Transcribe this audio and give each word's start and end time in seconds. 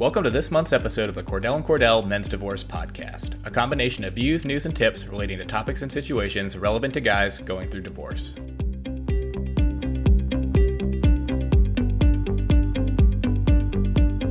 Welcome 0.00 0.24
to 0.24 0.30
this 0.30 0.50
month's 0.50 0.72
episode 0.72 1.10
of 1.10 1.14
the 1.14 1.22
Cordell 1.22 1.56
and 1.56 1.62
Cordell 1.62 2.06
Men's 2.06 2.26
Divorce 2.26 2.64
Podcast, 2.64 3.34
a 3.44 3.50
combination 3.50 4.02
of 4.02 4.14
views, 4.14 4.46
news, 4.46 4.64
and 4.64 4.74
tips 4.74 5.04
relating 5.04 5.36
to 5.36 5.44
topics 5.44 5.82
and 5.82 5.92
situations 5.92 6.56
relevant 6.56 6.94
to 6.94 7.02
guys 7.02 7.38
going 7.38 7.68
through 7.68 7.82
divorce. 7.82 8.32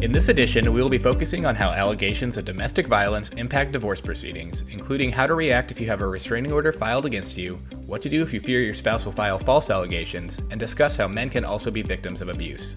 In 0.02 0.12
this 0.12 0.28
edition, 0.30 0.74
we 0.74 0.82
will 0.82 0.90
be 0.90 0.98
focusing 0.98 1.46
on 1.46 1.54
how 1.54 1.70
allegations 1.70 2.36
of 2.38 2.46
domestic 2.46 2.88
violence 2.88 3.30
impact 3.30 3.72
divorce 3.72 4.02
proceedings, 4.02 4.64
including 4.72 5.12
how 5.12 5.28
to 5.28 5.36
react 5.36 5.70
if 5.70 5.80
you 5.80 5.86
have 5.86 6.02
a 6.02 6.08
restraining 6.08 6.52
order 6.52 6.72
filed 6.72 7.06
against 7.06 7.38
you, 7.38 7.62
what 7.86 8.02
to 8.02 8.10
do 8.10 8.24
if 8.24 8.34
you 8.34 8.40
fear 8.40 8.62
your 8.62 8.74
spouse 8.74 9.06
will 9.06 9.12
file 9.12 9.38
false 9.38 9.70
allegations, 9.70 10.40
and 10.50 10.60
discuss 10.60 10.98
how 10.98 11.08
men 11.08 11.30
can 11.30 11.46
also 11.46 11.70
be 11.70 11.84
victims 11.84 12.24
of 12.24 12.30
abuse. 12.30 12.76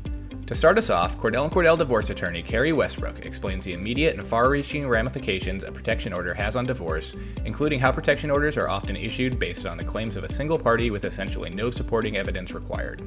To 0.49 0.57
start 0.57 0.77
us 0.77 0.91
off, 0.91 1.17
Cordell 1.19 1.45
and 1.45 1.53
Cordell 1.53 1.79
divorce 1.79 2.11
attorney 2.11 2.43
Carrie 2.43 2.73
Westbrook 2.73 3.25
explains 3.25 3.65
the 3.65 3.75
immediate 3.75 4.19
and 4.19 4.27
far 4.27 4.51
reaching 4.51 4.89
ramifications 4.89 5.63
a 5.63 5.71
protection 5.71 6.13
order 6.13 6.35
has 6.35 6.57
on 6.57 6.67
divorce, 6.67 7.15
including 7.45 7.79
how 7.79 7.93
protection 7.93 8.29
orders 8.29 8.57
are 8.57 8.69
often 8.69 8.97
issued 8.97 9.39
based 9.39 9.67
on 9.67 9.77
the 9.77 9.85
claims 9.85 10.17
of 10.17 10.25
a 10.25 10.33
single 10.33 10.59
party 10.59 10.91
with 10.91 11.05
essentially 11.05 11.49
no 11.49 11.71
supporting 11.71 12.17
evidence 12.17 12.53
required. 12.53 13.03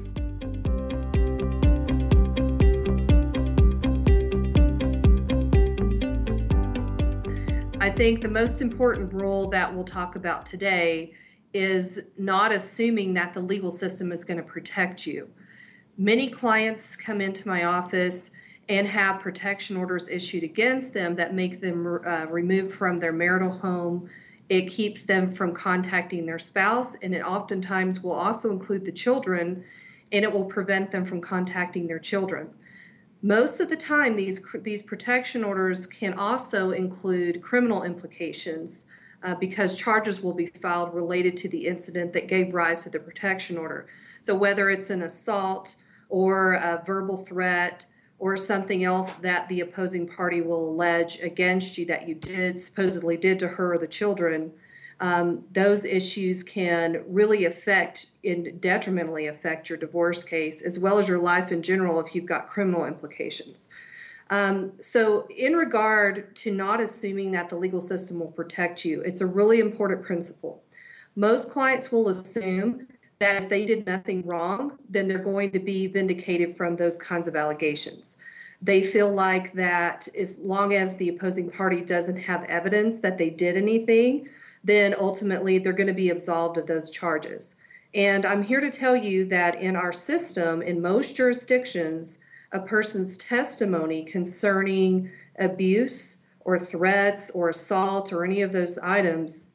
I 7.78 7.90
think 7.90 8.22
the 8.22 8.30
most 8.30 8.62
important 8.62 9.12
rule 9.12 9.50
that 9.50 9.72
we'll 9.72 9.84
talk 9.84 10.16
about 10.16 10.46
today 10.46 11.12
is 11.52 12.00
not 12.16 12.50
assuming 12.50 13.12
that 13.14 13.34
the 13.34 13.40
legal 13.40 13.70
system 13.70 14.10
is 14.10 14.24
going 14.24 14.38
to 14.38 14.42
protect 14.42 15.06
you. 15.06 15.28
Many 15.98 16.28
clients 16.28 16.94
come 16.94 17.22
into 17.22 17.48
my 17.48 17.64
office 17.64 18.30
and 18.68 18.86
have 18.86 19.22
protection 19.22 19.78
orders 19.78 20.06
issued 20.08 20.42
against 20.42 20.92
them 20.92 21.14
that 21.16 21.32
make 21.32 21.62
them 21.62 21.86
uh, 21.86 22.26
removed 22.28 22.74
from 22.74 23.00
their 23.00 23.12
marital 23.12 23.50
home. 23.50 24.10
It 24.50 24.68
keeps 24.68 25.04
them 25.04 25.32
from 25.32 25.54
contacting 25.54 26.26
their 26.26 26.38
spouse, 26.38 26.96
and 26.96 27.14
it 27.14 27.22
oftentimes 27.22 28.02
will 28.02 28.12
also 28.12 28.50
include 28.50 28.84
the 28.84 28.92
children, 28.92 29.64
and 30.12 30.22
it 30.22 30.30
will 30.30 30.44
prevent 30.44 30.90
them 30.90 31.06
from 31.06 31.22
contacting 31.22 31.86
their 31.86 31.98
children. 31.98 32.50
Most 33.22 33.60
of 33.60 33.70
the 33.70 33.76
time, 33.76 34.16
these, 34.16 34.42
these 34.56 34.82
protection 34.82 35.42
orders 35.44 35.86
can 35.86 36.12
also 36.12 36.72
include 36.72 37.40
criminal 37.40 37.84
implications 37.84 38.84
uh, 39.22 39.34
because 39.34 39.72
charges 39.72 40.22
will 40.22 40.34
be 40.34 40.46
filed 40.60 40.94
related 40.94 41.38
to 41.38 41.48
the 41.48 41.66
incident 41.66 42.12
that 42.12 42.28
gave 42.28 42.52
rise 42.52 42.82
to 42.82 42.90
the 42.90 42.98
protection 42.98 43.56
order. 43.56 43.86
So, 44.20 44.34
whether 44.34 44.68
it's 44.68 44.90
an 44.90 45.02
assault 45.02 45.74
or 46.08 46.54
a 46.54 46.82
verbal 46.86 47.18
threat 47.18 47.86
or 48.18 48.36
something 48.36 48.84
else 48.84 49.10
that 49.14 49.48
the 49.48 49.60
opposing 49.60 50.06
party 50.06 50.40
will 50.40 50.70
allege 50.70 51.20
against 51.20 51.76
you 51.76 51.84
that 51.86 52.08
you 52.08 52.14
did 52.14 52.60
supposedly 52.60 53.16
did 53.16 53.38
to 53.38 53.48
her 53.48 53.74
or 53.74 53.78
the 53.78 53.86
children, 53.86 54.50
um, 55.00 55.44
those 55.52 55.84
issues 55.84 56.42
can 56.42 57.02
really 57.06 57.44
affect 57.44 58.06
and 58.24 58.58
detrimentally 58.60 59.26
affect 59.26 59.68
your 59.68 59.76
divorce 59.76 60.24
case 60.24 60.62
as 60.62 60.78
well 60.78 60.98
as 60.98 61.06
your 61.06 61.18
life 61.18 61.52
in 61.52 61.62
general 61.62 62.00
if 62.00 62.14
you've 62.14 62.24
got 62.24 62.48
criminal 62.48 62.86
implications. 62.86 63.68
Um, 64.30 64.72
so, 64.80 65.28
in 65.28 65.54
regard 65.54 66.34
to 66.36 66.50
not 66.50 66.80
assuming 66.80 67.30
that 67.32 67.48
the 67.48 67.56
legal 67.56 67.80
system 67.80 68.18
will 68.18 68.32
protect 68.32 68.84
you, 68.84 69.02
it's 69.02 69.20
a 69.20 69.26
really 69.26 69.60
important 69.60 70.02
principle. 70.02 70.64
Most 71.14 71.50
clients 71.50 71.92
will 71.92 72.08
assume 72.08 72.88
that 73.18 73.42
if 73.42 73.48
they 73.48 73.64
did 73.64 73.86
nothing 73.86 74.26
wrong, 74.26 74.78
then 74.88 75.08
they're 75.08 75.18
going 75.18 75.50
to 75.52 75.58
be 75.58 75.86
vindicated 75.86 76.56
from 76.56 76.76
those 76.76 76.98
kinds 76.98 77.28
of 77.28 77.36
allegations. 77.36 78.18
They 78.62 78.82
feel 78.82 79.12
like 79.12 79.52
that 79.54 80.08
as 80.18 80.38
long 80.38 80.74
as 80.74 80.96
the 80.96 81.10
opposing 81.10 81.50
party 81.50 81.80
doesn't 81.80 82.16
have 82.18 82.44
evidence 82.44 83.00
that 83.00 83.18
they 83.18 83.30
did 83.30 83.56
anything, 83.56 84.28
then 84.64 84.94
ultimately 84.98 85.58
they're 85.58 85.72
going 85.72 85.86
to 85.86 85.94
be 85.94 86.10
absolved 86.10 86.58
of 86.58 86.66
those 86.66 86.90
charges. 86.90 87.56
And 87.94 88.26
I'm 88.26 88.42
here 88.42 88.60
to 88.60 88.70
tell 88.70 88.96
you 88.96 89.24
that 89.26 89.60
in 89.60 89.76
our 89.76 89.92
system, 89.92 90.60
in 90.60 90.82
most 90.82 91.14
jurisdictions, 91.14 92.18
a 92.52 92.60
person's 92.60 93.16
testimony 93.16 94.04
concerning 94.04 95.10
abuse 95.38 96.18
or 96.40 96.58
threats 96.58 97.30
or 97.30 97.50
assault 97.50 98.12
or 98.12 98.24
any 98.24 98.42
of 98.42 98.52
those 98.52 98.78
items 98.78 99.48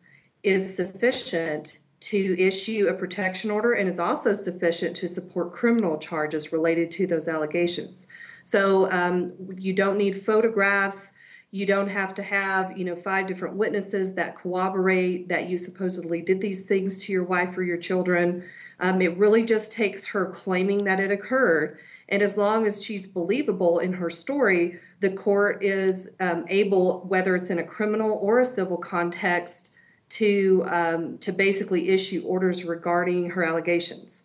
is 0.43 0.75
sufficient 0.75 1.77
to 2.01 2.35
issue 2.39 2.87
a 2.89 2.93
protection 2.93 3.49
order 3.49 3.73
and 3.73 3.87
is 3.87 3.99
also 3.99 4.33
sufficient 4.33 4.95
to 4.97 5.07
support 5.07 5.53
criminal 5.53 5.97
charges 5.97 6.51
related 6.51 6.91
to 6.91 7.07
those 7.07 7.27
allegations. 7.27 8.07
So 8.43 8.91
um, 8.91 9.33
you 9.57 9.73
don't 9.73 9.97
need 9.97 10.25
photographs 10.25 11.13
you 11.53 11.65
don't 11.65 11.89
have 11.89 12.15
to 12.15 12.23
have, 12.23 12.77
you 12.77 12.85
know, 12.85 12.95
five 12.95 13.27
different 13.27 13.55
witnesses 13.55 14.15
that 14.15 14.37
corroborate 14.37 15.27
that 15.27 15.49
you 15.49 15.57
supposedly 15.57 16.21
did 16.21 16.39
these 16.39 16.65
things 16.65 17.03
to 17.03 17.11
your 17.11 17.25
wife 17.25 17.57
or 17.57 17.63
your 17.63 17.77
children. 17.77 18.43
Um, 18.79 19.01
it 19.01 19.17
really 19.17 19.43
just 19.43 19.69
takes 19.69 20.05
her 20.05 20.27
claiming 20.27 20.85
that 20.85 21.01
it 21.01 21.11
occurred. 21.11 21.77
And 22.07 22.21
as 22.21 22.37
long 22.37 22.65
as 22.65 22.81
she's 22.81 23.05
believable 23.05 23.79
in 23.79 23.91
her 23.91 24.09
story, 24.09 24.79
the 25.01 25.09
court 25.09 25.61
is 25.61 26.11
um, 26.21 26.45
able, 26.47 27.01
whether 27.01 27.35
it's 27.35 27.49
in 27.49 27.59
a 27.59 27.63
criminal 27.63 28.17
or 28.21 28.39
a 28.39 28.45
civil 28.45 28.77
context, 28.77 29.71
to 30.11 30.65
um, 30.69 31.17
to 31.19 31.31
basically 31.31 31.89
issue 31.89 32.21
orders 32.25 32.63
regarding 32.63 33.29
her 33.29 33.43
allegations. 33.43 34.23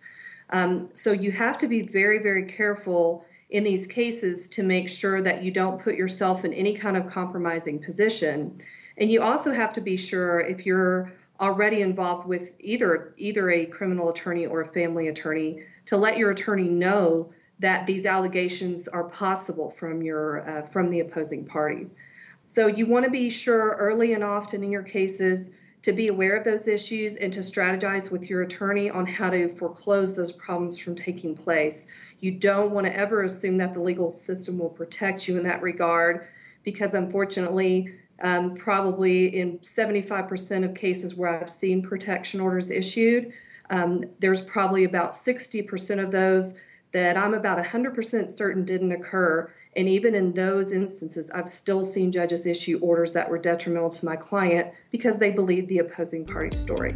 Um, 0.51 0.89
so 0.93 1.13
you 1.13 1.33
have 1.33 1.59
to 1.59 1.69
be 1.69 1.83
very, 1.83 2.19
very 2.19 2.45
careful 2.45 3.25
in 3.51 3.63
these 3.65 3.87
cases 3.87 4.49
to 4.49 4.63
make 4.63 4.89
sure 4.89 5.23
that 5.23 5.43
you 5.43 5.51
don't 5.51 5.81
put 5.81 5.95
yourself 5.95 6.45
in 6.45 6.53
any 6.53 6.75
kind 6.75 6.97
of 6.97 7.07
compromising 7.07 7.79
position. 7.79 8.61
And 8.99 9.11
you 9.11 9.23
also 9.23 9.53
have 9.53 9.73
to 9.75 9.81
be 9.81 9.97
sure 9.97 10.41
if 10.41 10.67
you're 10.67 11.13
already 11.41 11.83
involved 11.83 12.27
with 12.27 12.53
either 12.61 13.15
either 13.17 13.51
a 13.51 13.67
criminal 13.67 14.09
attorney 14.09 14.47
or 14.47 14.63
a 14.63 14.67
family 14.67 15.09
attorney 15.09 15.63
to 15.85 15.97
let 15.97 16.17
your 16.17 16.31
attorney 16.31 16.69
know 16.69 17.31
that 17.59 17.87
these 17.87 18.07
allegations 18.07 18.89
are 18.89 19.05
possible 19.05 19.71
from 19.79 20.03
your 20.03 20.49
uh, 20.49 20.63
from 20.67 20.91
the 20.91 21.01
opposing 21.01 21.45
party. 21.45 21.87
So 22.47 22.67
you 22.69 22.87
want 22.87 23.05
to 23.05 23.11
be 23.11 23.29
sure 23.31 23.77
early 23.79 24.15
and 24.15 24.25
often 24.25 24.63
in 24.65 24.71
your 24.71 24.83
cases 24.83 25.51
to 25.87 25.93
be 25.93 26.09
aware 26.09 26.37
of 26.37 26.43
those 26.43 26.67
issues 26.67 27.15
and 27.15 27.33
to 27.33 27.39
strategize 27.39 28.11
with 28.11 28.29
your 28.29 28.43
attorney 28.43 28.91
on 28.91 29.07
how 29.07 29.31
to 29.31 29.49
foreclose 29.49 30.17
those 30.17 30.33
problems 30.33 30.77
from 30.77 30.97
taking 30.97 31.33
place. 31.33 31.87
You 32.19 32.33
don't 32.33 32.73
want 32.73 32.89
to 32.89 32.97
ever 32.97 33.23
assume 33.23 33.57
that 33.59 33.73
the 33.73 33.79
legal 33.79 34.13
system 34.13 34.59
will 34.59 34.69
protect 34.69 35.29
you 35.29 35.37
in 35.37 35.45
that 35.45 35.63
regard 35.63 36.27
because, 36.65 36.95
unfortunately, 36.95 37.95
um, 38.25 38.57
probably 38.57 39.39
in 39.39 39.61
75% 39.61 40.65
of 40.65 40.75
cases 40.75 41.15
where 41.15 41.41
I've 41.41 41.49
seen 41.49 41.83
protection 41.83 42.41
orders 42.41 42.73
issued, 42.73 43.33
um, 43.71 44.03
there's 44.19 44.41
probably 44.41 44.83
about 44.83 45.13
60% 45.13 46.03
of 46.03 46.11
those 46.11 46.55
that 46.91 47.17
I'm 47.17 47.35
about 47.35 47.65
100% 47.65 48.29
certain 48.29 48.65
didn't 48.65 48.91
occur. 48.91 49.53
And 49.77 49.87
even 49.91 50.15
in 50.15 50.33
those 50.33 50.73
instances, 50.73 51.31
I've 51.31 51.51
still 51.51 51.85
seen 51.85 52.11
judges 52.11 52.47
issue 52.47 52.79
orders 52.81 53.13
that 53.13 53.29
were 53.29 53.37
detrimental 53.37 53.91
to 53.91 54.07
my 54.07 54.17
client 54.17 54.73
because 54.91 55.19
they 55.19 55.31
believed 55.31 55.69
the 55.69 55.81
opposing 55.81 56.25
party's 56.25 56.59
story. 56.59 56.95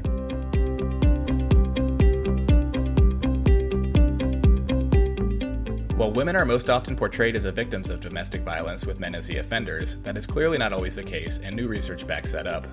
While 5.95 6.13
women 6.13 6.35
are 6.35 6.47
most 6.47 6.71
often 6.71 6.97
portrayed 6.97 7.37
as 7.37 7.43
the 7.43 7.53
victims 7.53 7.91
of 7.91 8.01
domestic 8.01 8.41
violence 8.41 8.87
with 8.87 8.99
men 8.99 9.15
as 9.15 9.27
the 9.27 9.37
offenders, 9.37 9.99
that 9.99 10.17
is 10.17 10.25
clearly 10.25 10.57
not 10.57 10.73
always 10.73 10.95
the 10.95 11.03
case, 11.03 11.39
and 11.43 11.55
new 11.55 11.69
research 11.69 12.07
backs 12.07 12.33
that 12.33 12.47
up. 12.47 12.67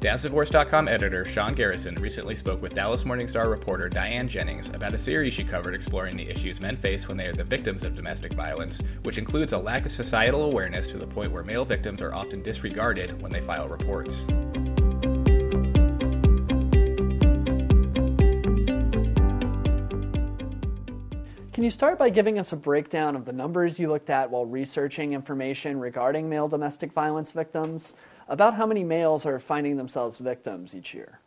DadsDivorce.com 0.00 0.88
editor 0.88 1.26
Sean 1.26 1.52
Garrison 1.52 1.94
recently 1.96 2.34
spoke 2.34 2.62
with 2.62 2.72
Dallas 2.72 3.04
Morning 3.04 3.28
Star 3.28 3.50
reporter 3.50 3.90
Diane 3.90 4.28
Jennings 4.28 4.70
about 4.70 4.94
a 4.94 4.98
series 4.98 5.34
she 5.34 5.44
covered 5.44 5.74
exploring 5.74 6.16
the 6.16 6.26
issues 6.26 6.58
men 6.58 6.78
face 6.78 7.06
when 7.06 7.18
they 7.18 7.26
are 7.26 7.34
the 7.34 7.44
victims 7.44 7.84
of 7.84 7.94
domestic 7.94 8.32
violence, 8.32 8.80
which 9.02 9.18
includes 9.18 9.52
a 9.52 9.58
lack 9.58 9.84
of 9.84 9.92
societal 9.92 10.44
awareness 10.44 10.90
to 10.90 10.96
the 10.96 11.06
point 11.06 11.30
where 11.32 11.42
male 11.42 11.66
victims 11.66 12.00
are 12.00 12.14
often 12.14 12.42
disregarded 12.42 13.20
when 13.20 13.30
they 13.30 13.42
file 13.42 13.68
reports. 13.68 14.24
Can 21.52 21.64
you 21.64 21.70
start 21.70 21.98
by 21.98 22.08
giving 22.08 22.38
us 22.38 22.52
a 22.52 22.56
breakdown 22.56 23.14
of 23.14 23.26
the 23.26 23.34
numbers 23.34 23.78
you 23.78 23.90
looked 23.90 24.08
at 24.08 24.30
while 24.30 24.46
researching 24.46 25.12
information 25.12 25.78
regarding 25.78 26.26
male 26.26 26.48
domestic 26.48 26.90
violence 26.94 27.32
victims? 27.32 27.92
About 28.30 28.54
how 28.54 28.64
many 28.64 28.84
males 28.84 29.26
are 29.26 29.40
finding 29.40 29.76
themselves 29.76 30.18
victims 30.18 30.72
each 30.72 30.94
year? 30.94 31.18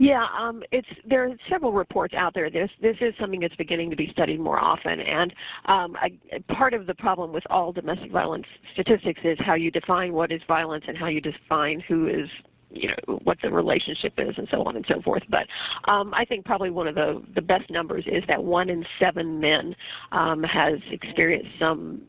Yeah, 0.00 0.26
um, 0.36 0.64
it's 0.72 0.88
there 1.08 1.24
are 1.24 1.30
several 1.48 1.72
reports 1.72 2.12
out 2.12 2.34
there. 2.34 2.50
This 2.50 2.68
this 2.82 2.96
is 3.00 3.14
something 3.20 3.38
that's 3.38 3.54
beginning 3.54 3.88
to 3.90 3.96
be 3.96 4.08
studied 4.10 4.40
more 4.40 4.58
often, 4.58 4.98
and 4.98 5.32
um, 5.66 5.96
I, 5.96 6.10
part 6.54 6.74
of 6.74 6.88
the 6.88 6.94
problem 6.94 7.32
with 7.32 7.44
all 7.50 7.70
domestic 7.70 8.10
violence 8.10 8.46
statistics 8.72 9.20
is 9.22 9.38
how 9.46 9.54
you 9.54 9.70
define 9.70 10.12
what 10.12 10.32
is 10.32 10.40
violence 10.48 10.84
and 10.88 10.98
how 10.98 11.06
you 11.06 11.20
define 11.20 11.78
who 11.86 12.08
is 12.08 12.28
you 12.70 12.88
know 12.88 13.20
what 13.22 13.38
the 13.40 13.48
relationship 13.48 14.14
is 14.18 14.34
and 14.38 14.48
so 14.50 14.64
on 14.64 14.74
and 14.74 14.84
so 14.88 15.00
forth. 15.02 15.22
But 15.28 15.46
um, 15.88 16.12
I 16.14 16.24
think 16.24 16.44
probably 16.44 16.70
one 16.70 16.88
of 16.88 16.96
the 16.96 17.22
the 17.36 17.42
best 17.42 17.70
numbers 17.70 18.04
is 18.08 18.24
that 18.26 18.42
one 18.42 18.70
in 18.70 18.84
seven 18.98 19.38
men 19.38 19.76
um, 20.10 20.42
has 20.42 20.80
experienced 20.90 21.50
some 21.60 22.02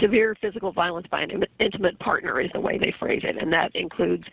severe 0.00 0.36
physical 0.40 0.72
violence 0.72 1.06
by 1.10 1.22
an 1.22 1.44
intimate 1.58 1.98
partner 1.98 2.40
is 2.40 2.50
the 2.52 2.60
way 2.60 2.78
they 2.78 2.94
phrase 2.98 3.22
it, 3.24 3.36
and 3.40 3.52
that 3.52 3.74
includes 3.74 4.24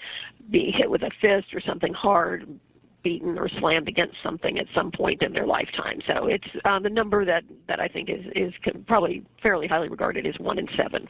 being 0.51 0.73
hit 0.73 0.89
with 0.89 1.03
a 1.03 1.11
fist 1.21 1.53
or 1.53 1.61
something 1.61 1.93
hard, 1.93 2.59
beaten 3.03 3.37
or 3.37 3.49
slammed 3.59 3.87
against 3.87 4.15
something 4.23 4.57
at 4.59 4.65
some 4.73 4.91
point 4.91 5.21
in 5.21 5.33
their 5.33 5.45
lifetime. 5.45 5.99
So 6.07 6.27
it's 6.27 6.47
uh, 6.65 6.79
the 6.79 6.89
number 6.89 7.25
that 7.25 7.43
that 7.67 7.79
I 7.79 7.87
think 7.87 8.09
is 8.09 8.25
is 8.35 8.53
probably 8.87 9.25
fairly 9.41 9.67
highly 9.67 9.89
regarded 9.89 10.25
is 10.25 10.37
one 10.39 10.57
in 10.57 10.67
seven. 10.75 11.07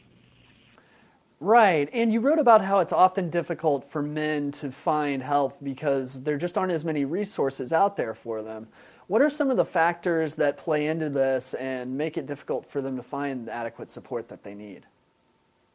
Right, 1.40 1.90
and 1.92 2.12
you 2.12 2.20
wrote 2.20 2.38
about 2.38 2.64
how 2.64 2.78
it's 2.78 2.92
often 2.92 3.28
difficult 3.28 3.90
for 3.90 4.00
men 4.00 4.50
to 4.52 4.70
find 4.70 5.22
help 5.22 5.62
because 5.62 6.22
there 6.22 6.38
just 6.38 6.56
aren't 6.56 6.72
as 6.72 6.84
many 6.84 7.04
resources 7.04 7.72
out 7.72 7.96
there 7.96 8.14
for 8.14 8.42
them. 8.42 8.68
What 9.06 9.20
are 9.20 9.28
some 9.28 9.50
of 9.50 9.58
the 9.58 9.66
factors 9.66 10.34
that 10.36 10.56
play 10.56 10.86
into 10.86 11.10
this 11.10 11.52
and 11.54 11.96
make 11.96 12.16
it 12.16 12.26
difficult 12.26 12.64
for 12.64 12.80
them 12.80 12.96
to 12.96 13.02
find 13.02 13.50
adequate 13.50 13.90
support 13.90 14.28
that 14.28 14.42
they 14.42 14.54
need? 14.54 14.86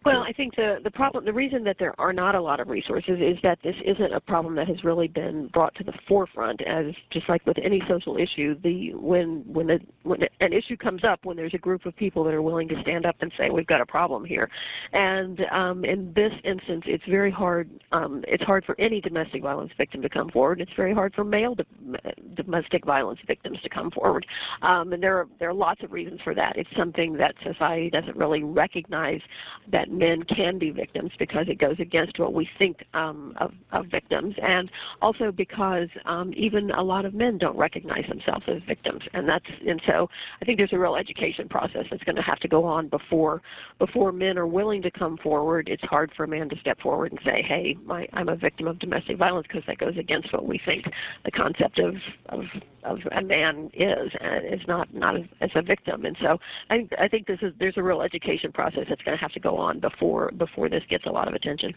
Well, 0.05 0.21
I 0.21 0.31
think 0.31 0.55
the 0.55 0.77
the 0.81 0.91
problem, 0.91 1.25
the 1.25 1.33
reason 1.33 1.61
that 1.65 1.75
there 1.77 1.93
are 1.99 2.13
not 2.13 2.33
a 2.33 2.41
lot 2.41 2.61
of 2.61 2.69
resources 2.69 3.19
is 3.19 3.37
that 3.43 3.59
this 3.63 3.75
isn't 3.85 4.13
a 4.13 4.21
problem 4.21 4.55
that 4.55 4.65
has 4.69 4.81
really 4.85 5.09
been 5.09 5.47
brought 5.47 5.75
to 5.75 5.83
the 5.83 5.91
forefront. 6.07 6.61
As 6.61 6.85
just 7.11 7.27
like 7.27 7.45
with 7.45 7.57
any 7.61 7.81
social 7.89 8.15
issue, 8.15 8.55
the 8.63 8.93
when 8.93 9.43
when 9.45 9.67
when 10.03 10.21
an 10.39 10.53
issue 10.53 10.77
comes 10.77 11.03
up, 11.03 11.19
when 11.25 11.35
there's 11.35 11.53
a 11.53 11.57
group 11.57 11.85
of 11.85 11.93
people 11.97 12.23
that 12.23 12.33
are 12.33 12.41
willing 12.41 12.69
to 12.69 12.81
stand 12.81 13.05
up 13.05 13.17
and 13.19 13.29
say 13.37 13.49
we've 13.49 13.67
got 13.67 13.81
a 13.81 13.85
problem 13.85 14.23
here, 14.23 14.49
and 14.93 15.41
um, 15.51 15.83
in 15.83 16.13
this 16.15 16.31
instance, 16.45 16.83
it's 16.87 17.03
very 17.09 17.31
hard. 17.31 17.69
Um, 17.91 18.23
it's 18.25 18.43
hard 18.43 18.63
for 18.63 18.79
any 18.79 19.01
domestic 19.01 19.41
violence 19.41 19.71
victim 19.77 20.01
to 20.01 20.09
come 20.09 20.29
forward. 20.29 20.61
It's 20.61 20.71
very 20.77 20.93
hard 20.93 21.13
for 21.13 21.25
male 21.25 21.57
domestic 22.35 22.85
violence 22.85 23.19
victims 23.27 23.59
to 23.63 23.69
come 23.69 23.91
forward, 23.91 24.25
um, 24.61 24.93
and 24.93 25.03
there 25.03 25.17
are 25.17 25.27
there 25.39 25.49
are 25.49 25.53
lots 25.53 25.83
of 25.83 25.91
reasons 25.91 26.21
for 26.23 26.33
that. 26.35 26.55
It's 26.55 26.69
something 26.77 27.17
that 27.17 27.35
society 27.43 27.89
doesn't 27.89 28.15
really 28.15 28.43
recognize 28.43 29.19
that 29.73 29.88
men 29.89 30.23
can 30.23 30.57
be 30.59 30.69
victims 30.71 31.11
because 31.17 31.47
it 31.47 31.59
goes 31.59 31.75
against 31.79 32.19
what 32.19 32.33
we 32.33 32.47
think 32.57 32.83
um, 32.93 33.33
of, 33.37 33.51
of 33.71 33.87
victims, 33.87 34.35
and 34.41 34.69
also 35.01 35.31
because 35.31 35.87
um, 36.05 36.33
even 36.35 36.71
a 36.71 36.81
lot 36.81 37.05
of 37.05 37.13
men 37.13 37.37
don't 37.37 37.57
recognize 37.57 38.05
themselves 38.07 38.45
as 38.47 38.61
victims, 38.67 39.01
and 39.13 39.27
that's 39.27 39.45
and 39.67 39.81
so 39.87 40.09
I 40.41 40.45
think 40.45 40.57
there's 40.57 40.73
a 40.73 40.79
real 40.79 40.95
education 40.95 41.49
process 41.49 41.85
that's 41.89 42.03
going 42.03 42.15
to 42.15 42.21
have 42.21 42.39
to 42.39 42.47
go 42.47 42.63
on 42.63 42.87
before 42.89 43.41
before 43.79 44.11
men 44.11 44.37
are 44.37 44.47
willing 44.47 44.81
to 44.83 44.91
come 44.91 45.17
forward. 45.17 45.69
It's 45.69 45.83
hard 45.83 46.11
for 46.15 46.23
a 46.23 46.27
man 46.27 46.49
to 46.49 46.57
step 46.59 46.79
forward 46.79 47.11
and 47.11 47.19
say, 47.25 47.41
"Hey, 47.41 47.75
my, 47.83 48.07
I'm 48.13 48.29
a 48.29 48.35
victim 48.35 48.67
of 48.67 48.79
domestic 48.79 49.17
violence," 49.17 49.47
because 49.47 49.63
that 49.67 49.77
goes 49.77 49.97
against 49.97 50.31
what 50.33 50.45
we 50.45 50.59
think 50.65 50.85
the 51.25 51.31
concept 51.31 51.79
of 51.79 51.95
of, 52.27 52.43
of 52.83 52.99
a 53.11 53.21
man 53.21 53.69
is, 53.73 54.11
and 54.21 54.53
is 54.53 54.67
not 54.67 54.93
not 54.93 55.15
as, 55.15 55.23
as 55.41 55.49
a 55.55 55.61
victim. 55.61 56.05
And 56.05 56.15
so 56.21 56.37
I 56.69 56.87
I 56.99 57.07
think 57.07 57.27
this 57.27 57.39
is 57.41 57.53
there's 57.59 57.77
a 57.77 57.83
real 57.83 58.01
education 58.01 58.51
process 58.51 58.85
that's 58.89 59.01
going 59.01 59.17
to 59.17 59.21
have 59.21 59.31
to 59.33 59.39
go 59.39 59.57
on 59.57 59.78
before 59.79 60.31
before 60.37 60.69
this 60.69 60.83
gets 60.89 61.05
a 61.05 61.11
lot 61.11 61.27
of 61.27 61.33
attention. 61.33 61.73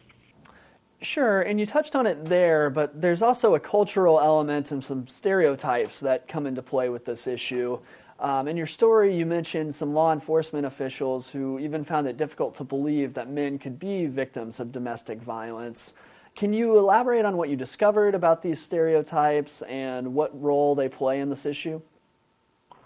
Sure, 1.01 1.43
and 1.43 1.59
you 1.59 1.67
touched 1.67 1.97
on 1.97 2.07
it 2.07 2.25
there, 2.27 2.71
but 2.71 3.01
there's 3.01 3.23
also 3.23 3.57
a 3.57 3.61
cultural 3.61 4.21
element 4.21 4.71
and 4.71 4.85
some 4.85 5.09
stereotypes 5.09 5.99
that 5.99 6.29
come 6.29 6.47
into 6.47 6.63
play 6.63 6.89
with 6.89 7.05
this 7.05 7.27
issue. 7.27 7.79
Um, 8.21 8.47
in 8.47 8.57
your 8.57 8.69
story, 8.69 9.17
you 9.17 9.27
mentioned 9.27 9.75
some 9.75 9.95
law 9.95 10.13
enforcement 10.13 10.65
officials 10.65 11.29
who 11.29 11.59
even 11.59 11.85
found 11.85 12.07
it 12.07 12.17
difficult 12.17 12.55
to 12.59 12.65
believe 12.65 13.15
that 13.15 13.29
men 13.29 13.59
could 13.59 13.81
be 13.81 14.07
victims 14.07 14.61
of 14.61 14.71
domestic 14.71 15.21
violence. 15.21 15.95
Can 16.37 16.53
you 16.53 16.79
elaborate 16.79 17.25
on 17.25 17.37
what 17.37 17.49
you 17.49 17.57
discovered 17.57 18.15
about 18.15 18.41
these 18.41 18.63
stereotypes 18.63 19.63
and 19.63 20.15
what 20.15 20.41
role 20.41 20.77
they 20.77 20.89
play 20.89 21.19
in 21.19 21.31
this 21.31 21.45
issue? 21.45 21.83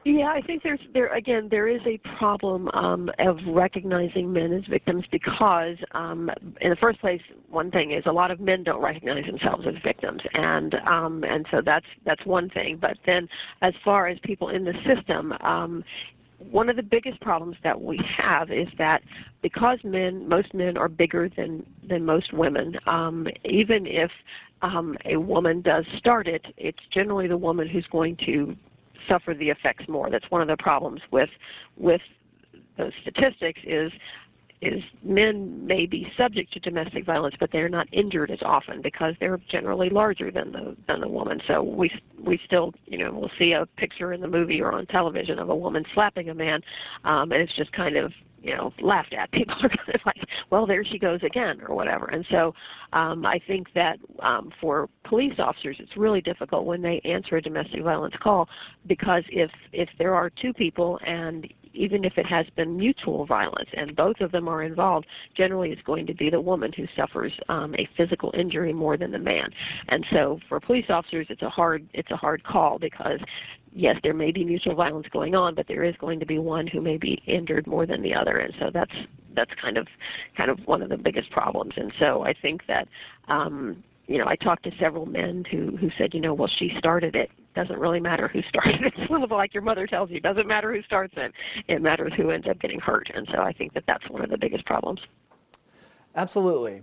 Yeah, 0.08 0.26
I 0.28 0.40
think 0.40 0.62
there's 0.62 0.78
there 0.94 1.12
again 1.12 1.48
there 1.50 1.66
is 1.66 1.80
a 1.84 1.98
problem 2.16 2.68
um, 2.74 3.10
of 3.18 3.38
recognizing 3.48 4.32
men 4.32 4.52
as 4.52 4.64
victims 4.66 5.02
because 5.10 5.74
um, 5.96 6.30
in 6.60 6.70
the 6.70 6.76
first 6.76 7.00
place, 7.00 7.20
one 7.50 7.72
thing 7.72 7.90
is 7.90 8.04
a 8.06 8.12
lot 8.12 8.30
of 8.30 8.38
men 8.38 8.62
don't 8.62 8.80
recognize 8.80 9.24
themselves 9.26 9.66
as 9.66 9.74
victims, 9.82 10.20
and 10.34 10.76
um, 10.86 11.24
and 11.24 11.44
so 11.50 11.60
that's 11.60 11.86
that's 12.04 12.24
one 12.24 12.48
thing. 12.50 12.78
But 12.80 12.98
then, 13.04 13.28
as 13.62 13.74
far 13.84 14.06
as 14.06 14.16
people 14.22 14.50
in 14.50 14.64
the 14.64 14.74
system, 14.86 15.32
um, 15.40 15.82
one 16.38 16.68
of 16.68 16.76
the 16.76 16.84
biggest 16.84 17.20
problems 17.20 17.56
that 17.64 17.80
we 17.80 18.00
have 18.16 18.52
is 18.52 18.68
that 18.78 19.02
because 19.42 19.80
men, 19.82 20.28
most 20.28 20.54
men 20.54 20.76
are 20.76 20.88
bigger 20.88 21.28
than 21.36 21.66
than 21.88 22.04
most 22.04 22.32
women. 22.32 22.76
Um, 22.86 23.26
even 23.44 23.88
if 23.88 24.12
um, 24.62 24.96
a 25.04 25.16
woman 25.16 25.62
does 25.62 25.84
start 25.98 26.28
it, 26.28 26.46
it's 26.56 26.78
generally 26.94 27.26
the 27.26 27.36
woman 27.36 27.68
who's 27.68 27.88
going 27.90 28.16
to 28.24 28.56
suffer 29.08 29.34
the 29.34 29.50
effects 29.50 29.88
more. 29.88 30.10
That's 30.10 30.30
one 30.30 30.42
of 30.42 30.48
the 30.48 30.56
problems 30.56 31.00
with 31.10 31.30
with 31.76 32.00
those 32.76 32.92
statistics 33.02 33.60
is 33.64 33.92
is 34.62 34.82
men 35.02 35.66
may 35.66 35.84
be 35.84 36.10
subject 36.16 36.52
to 36.54 36.60
domestic 36.60 37.04
violence, 37.04 37.34
but 37.38 37.50
they're 37.52 37.68
not 37.68 37.86
injured 37.92 38.30
as 38.30 38.38
often 38.42 38.80
because 38.80 39.14
they're 39.20 39.38
generally 39.50 39.90
larger 39.90 40.30
than 40.30 40.52
the 40.52 40.76
than 40.88 41.00
the 41.00 41.08
woman. 41.08 41.40
So 41.46 41.62
we 41.62 41.90
we 42.24 42.40
still 42.46 42.72
you 42.86 42.98
know 42.98 43.12
we'll 43.12 43.30
see 43.38 43.52
a 43.52 43.66
picture 43.76 44.12
in 44.12 44.20
the 44.20 44.28
movie 44.28 44.60
or 44.60 44.72
on 44.72 44.86
television 44.86 45.38
of 45.38 45.50
a 45.50 45.56
woman 45.56 45.84
slapping 45.94 46.30
a 46.30 46.34
man, 46.34 46.60
um, 47.04 47.32
and 47.32 47.42
it's 47.42 47.54
just 47.56 47.72
kind 47.72 47.96
of 47.96 48.12
you 48.46 48.56
know 48.56 48.72
laughed 48.80 49.12
at. 49.12 49.30
People 49.32 49.56
are 49.62 49.68
kind 49.68 49.94
of 49.94 50.00
like, 50.06 50.22
well, 50.50 50.66
there 50.66 50.84
she 50.84 50.98
goes 50.98 51.20
again, 51.22 51.60
or 51.66 51.74
whatever. 51.74 52.06
And 52.06 52.24
so 52.30 52.54
um, 52.92 53.26
I 53.26 53.40
think 53.46 53.66
that 53.74 53.98
um, 54.20 54.50
for 54.60 54.88
police 55.04 55.34
officers, 55.38 55.76
it's 55.80 55.96
really 55.96 56.20
difficult 56.20 56.64
when 56.64 56.80
they 56.80 57.00
answer 57.04 57.36
a 57.36 57.42
domestic 57.42 57.82
violence 57.82 58.14
call 58.22 58.48
because 58.86 59.24
if 59.28 59.50
if 59.72 59.88
there 59.98 60.14
are 60.14 60.30
two 60.30 60.52
people 60.52 60.98
and 61.06 61.46
even 61.76 62.04
if 62.04 62.16
it 62.16 62.26
has 62.26 62.46
been 62.56 62.76
mutual 62.76 63.26
violence 63.26 63.68
and 63.74 63.94
both 63.94 64.16
of 64.20 64.32
them 64.32 64.48
are 64.48 64.62
involved, 64.62 65.06
generally 65.36 65.70
it's 65.70 65.82
going 65.82 66.06
to 66.06 66.14
be 66.14 66.30
the 66.30 66.40
woman 66.40 66.72
who 66.72 66.86
suffers 66.96 67.32
um, 67.48 67.74
a 67.74 67.88
physical 67.96 68.32
injury 68.36 68.72
more 68.72 68.96
than 68.96 69.10
the 69.10 69.18
man. 69.18 69.50
And 69.88 70.04
so 70.10 70.40
for 70.48 70.58
police 70.58 70.86
officers, 70.88 71.26
it's 71.28 71.42
a 71.42 71.50
hard 71.50 71.86
it's 71.92 72.10
a 72.10 72.16
hard 72.16 72.42
call 72.44 72.78
because 72.78 73.20
yes, 73.76 73.96
there 74.02 74.14
may 74.14 74.32
be 74.32 74.44
mutual 74.44 74.74
violence 74.74 75.06
going 75.12 75.34
on, 75.34 75.54
but 75.54 75.68
there 75.68 75.84
is 75.84 75.94
going 75.98 76.18
to 76.18 76.26
be 76.26 76.38
one 76.38 76.66
who 76.66 76.80
may 76.80 76.96
be 76.96 77.22
injured 77.26 77.66
more 77.66 77.86
than 77.86 78.02
the 78.02 78.14
other, 78.14 78.38
and 78.38 78.54
so 78.58 78.70
that's 78.72 78.92
that's 79.34 79.52
kind 79.60 79.76
of 79.76 79.86
kind 80.36 80.50
of 80.50 80.58
one 80.66 80.82
of 80.82 80.88
the 80.88 80.96
biggest 80.96 81.30
problems. 81.30 81.74
And 81.76 81.92
so 81.98 82.22
I 82.22 82.32
think 82.32 82.62
that 82.66 82.88
um, 83.28 83.84
you 84.06 84.18
know 84.18 84.26
I 84.26 84.34
talked 84.36 84.64
to 84.64 84.70
several 84.80 85.06
men 85.06 85.44
who 85.50 85.76
who 85.76 85.90
said, 85.98 86.14
you 86.14 86.20
know, 86.20 86.34
well 86.34 86.50
she 86.58 86.72
started 86.78 87.14
it 87.14 87.30
doesn't 87.54 87.78
really 87.78 88.00
matter 88.00 88.28
who 88.28 88.42
started 88.48 88.82
it. 88.82 88.94
It's 88.96 89.08
sort 89.08 89.22
of 89.22 89.30
like 89.30 89.52
your 89.52 89.62
mother 89.62 89.86
tells 89.86 90.10
you, 90.10 90.20
doesn't 90.20 90.46
matter 90.46 90.72
who 90.72 90.82
starts 90.82 91.14
it. 91.16 91.32
It 91.68 91.82
matters 91.82 92.12
who 92.16 92.30
ends 92.30 92.46
up 92.48 92.58
getting 92.60 92.80
hurt. 92.80 93.10
And 93.14 93.28
so 93.32 93.42
I 93.42 93.52
think 93.52 93.74
that 93.74 93.84
that's 93.86 94.08
one 94.08 94.22
of 94.22 94.30
the 94.30 94.38
biggest 94.38 94.64
problems. 94.64 95.00
Absolutely. 96.14 96.82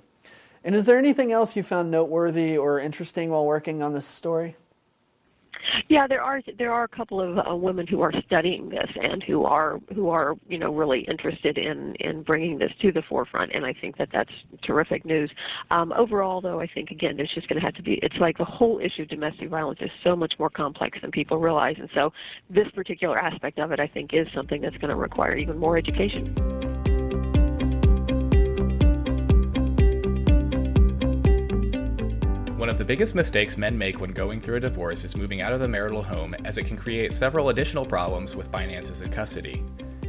And 0.64 0.76
is 0.76 0.86
there 0.86 0.98
anything 0.98 1.32
else 1.32 1.56
you 1.56 1.64
found 1.64 1.92
noteworthy 1.92 2.58
or 2.58 2.80
interesting 2.80 3.30
while 3.32 3.46
working 3.46 3.82
on 3.84 3.94
this 3.94 4.06
story? 4.06 4.56
Yeah, 5.90 6.08
there 6.08 6.22
are 6.22 6.42
there 6.58 6.72
are 6.72 6.84
a 6.84 6.88
couple 6.88 7.22
of 7.22 7.46
uh, 7.46 7.56
women 7.56 7.88
who 7.88 8.02
are 8.02 8.12
studying 8.26 8.70
this 8.70 8.90
and 9.02 9.24
who 9.24 9.46
are 9.46 9.80
who 9.94 10.10
are 10.10 10.36
you 10.48 10.58
know 10.58 10.74
really 10.74 11.02
interested 11.02 11.58
in 11.58 11.96
in 12.00 12.24
bringing 12.24 12.58
this 12.58 12.72
to 12.82 12.92
the 12.92 13.02
forefront, 13.10 13.52
and 13.54 13.66
I 13.66 13.74
think 13.74 13.98
that 13.98 14.10
that's 14.12 14.32
terrific 14.64 15.06
news. 15.06 15.32
Um, 15.72 15.94
overall, 15.94 16.42
though, 16.42 16.60
I 16.60 16.68
think 16.68 16.92
again 16.92 17.18
there's 17.18 17.32
just 17.34 17.48
going 17.48 17.60
to 17.60 17.66
have 17.66 17.76
to 17.76 17.84
be 17.84 18.00
it's 18.04 18.18
like 18.18 18.38
the 18.38 18.46
whole 18.46 18.80
issue 18.80 19.04
of 19.04 19.10
domestic 19.10 19.50
violence 19.50 19.80
is 19.82 19.92
so 20.04 20.16
much 20.16 20.34
more 20.40 20.50
complex 20.50 20.98
than 21.02 21.12
people 21.12 21.38
realize, 21.38 21.76
and 21.80 21.90
so 21.94 22.12
this 22.50 22.68
particular 22.76 23.18
aspect 23.18 23.60
of 23.60 23.72
it 23.72 23.80
I 23.80 23.88
think 23.88 24.14
is 24.14 24.28
something 24.34 24.62
that's 24.62 24.78
going 24.78 24.90
to 24.90 24.96
require 24.96 25.36
even 25.38 25.58
more 25.58 25.78
education. 25.78 26.73
One 32.58 32.70
of 32.70 32.78
the 32.78 32.86
biggest 32.86 33.16
mistakes 33.16 33.58
men 33.58 33.76
make 33.76 34.00
when 34.00 34.12
going 34.12 34.40
through 34.40 34.58
a 34.58 34.60
divorce 34.60 35.04
is 35.04 35.18
moving 35.18 35.42
out 35.42 35.54
of 35.54 35.60
the 35.60 35.68
marital 35.68 36.04
home, 36.04 36.36
as 36.46 36.60
it 36.60 36.66
can 36.66 36.78
create 36.78 37.12
several 37.12 37.50
additional 37.50 37.84
problems 37.84 38.36
with 38.36 38.52
finances 38.52 39.02
and 39.02 39.12
custody. 39.12 39.64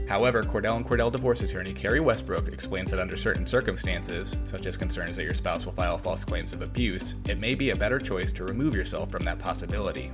However, 0.09 0.43
Cordell 0.43 0.77
and 0.77 0.87
Cordell 0.87 1.11
divorce 1.11 1.41
attorney 1.41 1.73
Carrie 1.73 2.01
Westbrook 2.01 2.49
explains 2.49 2.91
that 2.91 3.01
under 3.01 3.17
certain 3.17 3.47
circumstances, 3.47 4.37
such 4.45 4.67
as 4.67 4.77
concerns 4.77 5.17
that 5.17 5.25
your 5.25 5.33
spouse 5.33 5.65
will 5.65 5.73
file 5.73 5.97
false 5.97 6.23
claims 6.23 6.53
of 6.53 6.61
abuse, 6.61 7.15
it 7.27 7.41
may 7.41 7.55
be 7.55 7.71
a 7.71 7.77
better 7.77 7.99
choice 7.99 8.31
to 8.33 8.45
remove 8.45 8.75
yourself 8.75 9.11
from 9.11 9.25
that 9.25 9.39
possibility. 9.39 10.13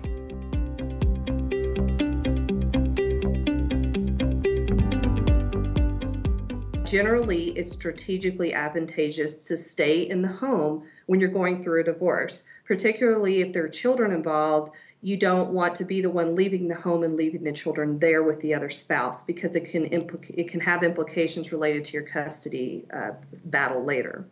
Generally, 6.90 7.50
it's 7.50 7.70
strategically 7.70 8.52
advantageous 8.52 9.44
to 9.44 9.56
stay 9.56 10.09
in 10.09 10.23
the 10.23 10.28
home 10.28 10.82
when 11.06 11.20
you're 11.20 11.28
going 11.28 11.62
through 11.62 11.82
a 11.82 11.85
divorce, 11.85 12.42
particularly 12.66 13.42
if 13.42 13.52
there 13.52 13.64
are 13.64 13.68
children 13.68 14.11
involved. 14.11 14.73
You 15.00 15.16
don't 15.16 15.52
want 15.52 15.76
to 15.76 15.85
be 15.85 16.00
the 16.02 16.11
one 16.11 16.35
leaving 16.35 16.66
the 16.66 16.75
home 16.75 17.04
and 17.04 17.16
leaving 17.16 17.44
the 17.44 17.52
children 17.52 18.00
there 18.00 18.25
with 18.25 18.40
the 18.40 18.54
other 18.54 18.70
spouse 18.70 19.23
because 19.23 19.54
it 19.54 19.70
can 19.70 19.88
impl- 19.90 20.35
it 20.37 20.49
can 20.49 20.59
have 20.59 20.82
implications 20.82 21.52
related 21.52 21.85
to 21.85 21.92
your 21.92 22.02
custody 22.02 22.85
uh, 22.92 23.12
battle 23.44 23.85
later. 23.85 24.26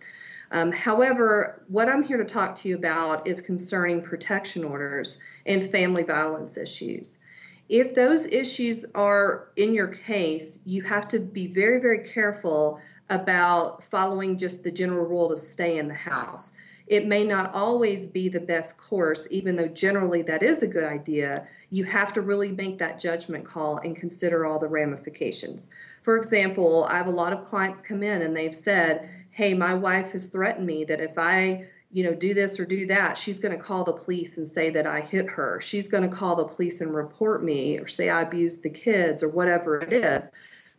Um, 0.51 0.73
however, 0.73 1.63
what 1.69 1.89
I'm 1.89 2.03
here 2.03 2.17
to 2.17 2.25
talk 2.25 2.57
to 2.57 2.69
you 2.69 2.75
about 2.75 3.29
is 3.29 3.41
concerning 3.41 4.03
protection 4.03 4.65
orders 4.65 5.19
and 5.47 5.71
family 5.71 6.03
violence 6.03 6.57
issues. 6.57 7.21
If 7.69 7.95
those 7.95 8.25
issues 8.25 8.87
are 8.95 9.49
in 9.57 9.75
your 9.75 9.89
case, 9.89 10.61
you 10.65 10.83
have 10.83 11.07
to 11.09 11.19
be 11.19 11.47
very, 11.47 11.81
very 11.81 11.99
careful 11.99 12.81
about 13.11 13.85
following 13.85 14.39
just 14.39 14.63
the 14.63 14.71
general 14.71 15.07
rule 15.07 15.29
to 15.29 15.37
stay 15.37 15.79
in 15.79 15.89
the 15.89 15.95
house. 15.95 16.53
It 16.87 17.07
may 17.07 17.23
not 17.25 17.55
always 17.55 18.07
be 18.07 18.31
the 18.31 18.41
best 18.41 18.79
course, 18.79 19.27
even 19.31 19.57
though 19.57 19.69
generally 19.69 20.23
that 20.23 20.43
is 20.43 20.63
a 20.63 20.67
good 20.67 20.85
idea. 20.85 21.47
You 21.69 21.85
have 21.85 22.15
to 22.15 22.23
really 22.23 22.53
make 22.53 22.79
that 22.79 22.99
judgment 22.99 23.45
call 23.45 23.79
and 23.79 23.95
consider 23.95 24.47
all 24.47 24.59
the 24.59 24.69
ramifications. 24.69 25.69
For 26.03 26.17
example, 26.17 26.87
I 26.89 26.97
have 26.97 27.07
a 27.07 27.11
lot 27.11 27.35
of 27.35 27.47
clients 27.47 27.83
come 27.83 28.03
in 28.03 28.23
and 28.23 28.35
they've 28.35 28.55
said, 28.55 29.11
Hey, 29.31 29.53
my 29.53 29.75
wife 29.75 30.13
has 30.13 30.29
threatened 30.29 30.67
me 30.67 30.85
that 30.85 31.01
if 31.01 31.19
I 31.19 31.67
you 31.91 32.05
know, 32.05 32.15
do 32.15 32.35
this 32.35 32.61
or 32.61 32.67
do 32.67 32.87
that, 32.87 33.17
she's 33.17 33.39
going 33.39 33.57
to 33.57 33.63
call 33.63 33.83
the 33.83 33.93
police 33.93 34.37
and 34.37 34.47
say 34.47 34.69
that 34.71 34.87
I 34.87 35.01
hit 35.01 35.27
her. 35.27 35.61
She's 35.61 35.89
going 35.89 36.09
to 36.09 36.15
call 36.15 36.37
the 36.37 36.45
police 36.45 36.81
and 36.81 36.95
report 36.95 37.43
me 37.43 37.79
or 37.79 37.89
say 37.89 38.11
I 38.11 38.23
abused 38.23 38.63
the 38.63 38.71
kids 38.71 39.23
or 39.23 39.29
whatever 39.29 39.81
it 39.81 39.93
is. 39.93 40.25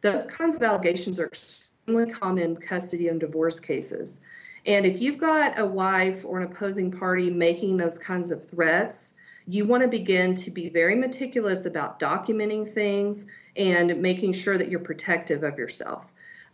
Those 0.01 0.25
kinds 0.27 0.55
of 0.55 0.63
allegations 0.63 1.19
are 1.19 1.27
extremely 1.27 2.11
common 2.11 2.43
in 2.43 2.57
custody 2.57 3.07
and 3.07 3.19
divorce 3.19 3.59
cases. 3.59 4.19
And 4.65 4.85
if 4.85 5.01
you've 5.01 5.17
got 5.17 5.57
a 5.57 5.65
wife 5.65 6.23
or 6.23 6.39
an 6.39 6.51
opposing 6.51 6.91
party 6.91 7.29
making 7.29 7.77
those 7.77 7.97
kinds 7.97 8.29
of 8.29 8.47
threats, 8.47 9.15
you 9.47 9.65
want 9.65 9.81
to 9.81 9.89
begin 9.89 10.35
to 10.35 10.51
be 10.51 10.69
very 10.69 10.95
meticulous 10.95 11.65
about 11.65 11.99
documenting 11.99 12.71
things 12.71 13.25
and 13.55 13.99
making 13.99 14.33
sure 14.33 14.59
that 14.59 14.69
you're 14.69 14.79
protective 14.79 15.43
of 15.43 15.57
yourself. 15.57 16.05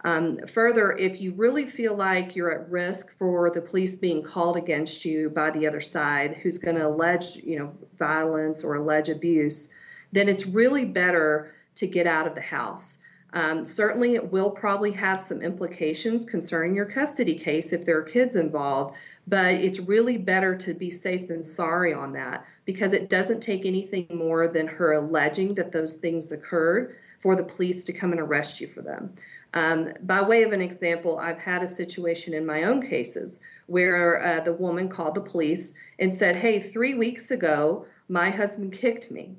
Um, 0.05 0.37
further, 0.45 0.91
if 0.91 1.19
you 1.19 1.33
really 1.33 1.65
feel 1.65 1.95
like 1.95 2.35
you're 2.35 2.51
at 2.51 2.69
risk 2.69 3.17
for 3.17 3.49
the 3.49 3.59
police 3.59 3.95
being 3.95 4.21
called 4.21 4.55
against 4.55 5.03
you 5.03 5.31
by 5.31 5.49
the 5.49 5.65
other 5.65 5.81
side, 5.81 6.35
who's 6.35 6.59
going 6.59 6.75
to 6.75 6.87
allege, 6.87 7.37
you 7.37 7.57
know, 7.57 7.73
violence 7.97 8.63
or 8.63 8.75
allege 8.75 9.09
abuse, 9.09 9.69
then 10.11 10.29
it's 10.29 10.45
really 10.45 10.85
better 10.85 11.55
to 11.73 11.87
get 11.87 12.05
out 12.05 12.27
of 12.27 12.35
the 12.35 12.41
house. 12.41 12.99
Um, 13.33 13.65
certainly, 13.65 14.13
it 14.13 14.31
will 14.31 14.51
probably 14.51 14.91
have 14.91 15.19
some 15.19 15.41
implications 15.41 16.23
concerning 16.23 16.75
your 16.75 16.85
custody 16.85 17.33
case 17.33 17.73
if 17.73 17.83
there 17.83 17.97
are 17.97 18.03
kids 18.03 18.35
involved, 18.35 18.95
but 19.25 19.55
it's 19.55 19.79
really 19.79 20.17
better 20.17 20.55
to 20.55 20.75
be 20.75 20.91
safe 20.91 21.27
than 21.27 21.41
sorry 21.41 21.95
on 21.95 22.13
that 22.13 22.45
because 22.65 22.93
it 22.93 23.09
doesn't 23.09 23.41
take 23.41 23.65
anything 23.65 24.05
more 24.13 24.47
than 24.47 24.67
her 24.67 24.93
alleging 24.93 25.55
that 25.55 25.71
those 25.71 25.95
things 25.95 26.31
occurred 26.31 26.95
for 27.25 27.35
the 27.35 27.43
police 27.43 27.83
to 27.83 27.91
come 27.91 28.11
and 28.11 28.21
arrest 28.21 28.61
you 28.61 28.67
for 28.67 28.83
them. 28.83 29.11
Um, 29.55 29.93
by 30.03 30.21
way 30.21 30.43
of 30.43 30.51
an 30.51 30.61
example, 30.61 31.17
I've 31.17 31.39
had 31.39 31.63
a 31.63 31.67
situation 31.67 32.35
in 32.35 32.45
my 32.45 32.65
own 32.65 32.83
cases 32.83 33.41
where 33.65 34.23
uh, 34.23 34.41
the 34.41 34.53
woman 34.53 34.87
called 34.87 35.15
the 35.15 35.21
police 35.21 35.73
and 35.97 36.13
said, 36.13 36.35
Hey, 36.35 36.59
three 36.59 36.93
weeks 36.93 37.31
ago, 37.31 37.87
my 38.09 38.29
husband 38.29 38.73
kicked 38.73 39.09
me, 39.09 39.33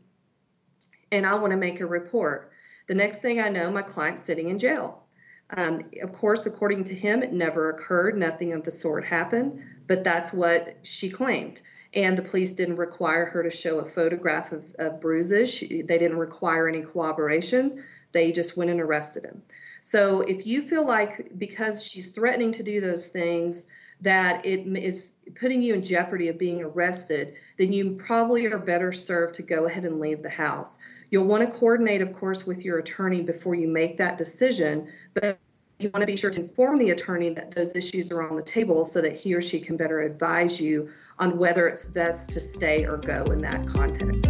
and 1.12 1.24
I 1.24 1.36
want 1.36 1.52
to 1.52 1.56
make 1.56 1.78
a 1.78 1.86
report. 1.86 2.50
The 2.88 2.94
next 2.96 3.22
thing 3.22 3.40
I 3.40 3.50
know, 3.50 3.70
my 3.70 3.82
client's 3.82 4.24
sitting 4.24 4.48
in 4.48 4.58
jail. 4.58 5.04
Um, 5.50 5.84
of 6.02 6.12
course, 6.12 6.44
according 6.44 6.82
to 6.84 6.94
him, 6.96 7.22
it 7.22 7.32
never 7.32 7.70
occurred. 7.70 8.18
Nothing 8.18 8.52
of 8.52 8.64
the 8.64 8.72
sort 8.72 9.04
happened, 9.04 9.62
but 9.86 10.02
that's 10.02 10.32
what 10.32 10.76
she 10.82 11.08
claimed. 11.08 11.62
And 11.96 12.16
the 12.16 12.22
police 12.22 12.54
didn't 12.54 12.76
require 12.76 13.24
her 13.24 13.42
to 13.42 13.50
show 13.50 13.78
a 13.78 13.88
photograph 13.88 14.52
of, 14.52 14.64
of 14.78 15.00
bruises. 15.00 15.50
She, 15.50 15.82
they 15.82 15.98
didn't 15.98 16.18
require 16.18 16.68
any 16.68 16.82
cooperation. 16.82 17.82
They 18.12 18.32
just 18.32 18.56
went 18.56 18.70
and 18.70 18.80
arrested 18.80 19.24
him. 19.24 19.42
So 19.82 20.20
if 20.20 20.46
you 20.46 20.62
feel 20.62 20.86
like 20.86 21.38
because 21.38 21.82
she's 21.82 22.08
threatening 22.08 22.52
to 22.52 22.62
do 22.62 22.80
those 22.80 23.08
things, 23.08 23.66
that 24.02 24.44
it 24.44 24.66
is 24.76 25.14
putting 25.40 25.62
you 25.62 25.72
in 25.74 25.82
jeopardy 25.82 26.28
of 26.28 26.36
being 26.36 26.62
arrested, 26.62 27.34
then 27.56 27.72
you 27.72 27.92
probably 27.92 28.44
are 28.46 28.58
better 28.58 28.92
served 28.92 29.34
to 29.36 29.42
go 29.42 29.64
ahead 29.64 29.86
and 29.86 29.98
leave 29.98 30.22
the 30.22 30.28
house. 30.28 30.76
You'll 31.10 31.26
want 31.26 31.50
to 31.50 31.58
coordinate, 31.58 32.02
of 32.02 32.12
course, 32.14 32.46
with 32.46 32.62
your 32.62 32.78
attorney 32.78 33.22
before 33.22 33.54
you 33.54 33.68
make 33.68 33.96
that 33.96 34.18
decision, 34.18 34.88
but 35.14 35.38
you 35.78 35.90
want 35.92 36.02
to 36.02 36.06
be 36.06 36.16
sure 36.16 36.30
to 36.30 36.40
inform 36.40 36.78
the 36.78 36.90
attorney 36.90 37.30
that 37.30 37.54
those 37.54 37.74
issues 37.74 38.10
are 38.10 38.28
on 38.28 38.36
the 38.36 38.42
table 38.42 38.84
so 38.84 39.00
that 39.00 39.14
he 39.14 39.34
or 39.34 39.42
she 39.42 39.60
can 39.60 39.76
better 39.76 40.00
advise 40.00 40.60
you 40.60 40.90
on 41.18 41.38
whether 41.38 41.66
it's 41.68 41.84
best 41.84 42.32
to 42.32 42.40
stay 42.40 42.84
or 42.84 42.96
go 42.96 43.24
in 43.24 43.40
that 43.40 43.66
context. 43.66 44.26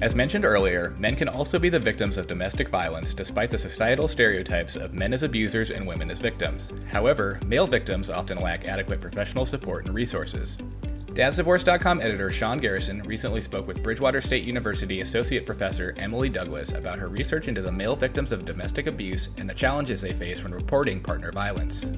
As 0.00 0.14
mentioned 0.14 0.44
earlier, 0.44 0.94
men 0.98 1.16
can 1.16 1.28
also 1.28 1.58
be 1.58 1.68
the 1.68 1.80
victims 1.80 2.16
of 2.16 2.28
domestic 2.28 2.68
violence 2.68 3.12
despite 3.12 3.50
the 3.50 3.58
societal 3.58 4.06
stereotypes 4.06 4.76
of 4.76 4.94
men 4.94 5.12
as 5.12 5.22
abusers 5.22 5.70
and 5.70 5.86
women 5.86 6.10
as 6.10 6.18
victims. 6.18 6.72
However, 6.86 7.40
male 7.44 7.66
victims 7.66 8.08
often 8.08 8.38
lack 8.38 8.64
adequate 8.64 9.00
professional 9.00 9.44
support 9.44 9.86
and 9.86 9.94
resources. 9.94 10.56
DadsDivorce.com 11.18 12.00
editor 12.00 12.30
Sean 12.30 12.60
Garrison 12.60 13.02
recently 13.02 13.40
spoke 13.40 13.66
with 13.66 13.82
Bridgewater 13.82 14.20
State 14.20 14.44
University 14.44 15.00
Associate 15.00 15.44
Professor 15.44 15.92
Emily 15.96 16.28
Douglas 16.28 16.70
about 16.70 17.00
her 17.00 17.08
research 17.08 17.48
into 17.48 17.60
the 17.60 17.72
male 17.72 17.96
victims 17.96 18.30
of 18.30 18.44
domestic 18.44 18.86
abuse 18.86 19.28
and 19.36 19.50
the 19.50 19.54
challenges 19.54 20.00
they 20.00 20.12
face 20.12 20.40
when 20.44 20.54
reporting 20.54 21.00
partner 21.00 21.32
violence. 21.32 21.90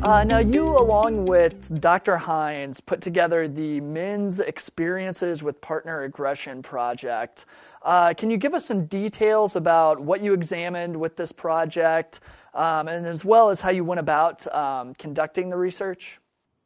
Uh, 0.00 0.22
now, 0.22 0.38
you, 0.38 0.64
along 0.64 1.26
with 1.26 1.80
Dr. 1.80 2.16
Hines, 2.16 2.80
put 2.80 3.00
together 3.00 3.48
the 3.48 3.80
Men's 3.80 4.38
Experiences 4.38 5.42
with 5.42 5.60
Partner 5.60 6.02
Aggression 6.02 6.62
project. 6.62 7.46
Uh, 7.82 8.14
can 8.14 8.30
you 8.30 8.36
give 8.36 8.54
us 8.54 8.64
some 8.64 8.86
details 8.86 9.56
about 9.56 9.98
what 9.98 10.20
you 10.20 10.34
examined 10.34 10.96
with 10.96 11.16
this 11.16 11.32
project, 11.32 12.20
um, 12.54 12.88
and 12.88 13.06
as 13.06 13.24
well 13.24 13.50
as 13.50 13.60
how 13.60 13.70
you 13.70 13.84
went 13.84 14.00
about 14.00 14.52
um, 14.54 14.94
conducting 14.94 15.50
the 15.50 15.56
research? 15.56 16.18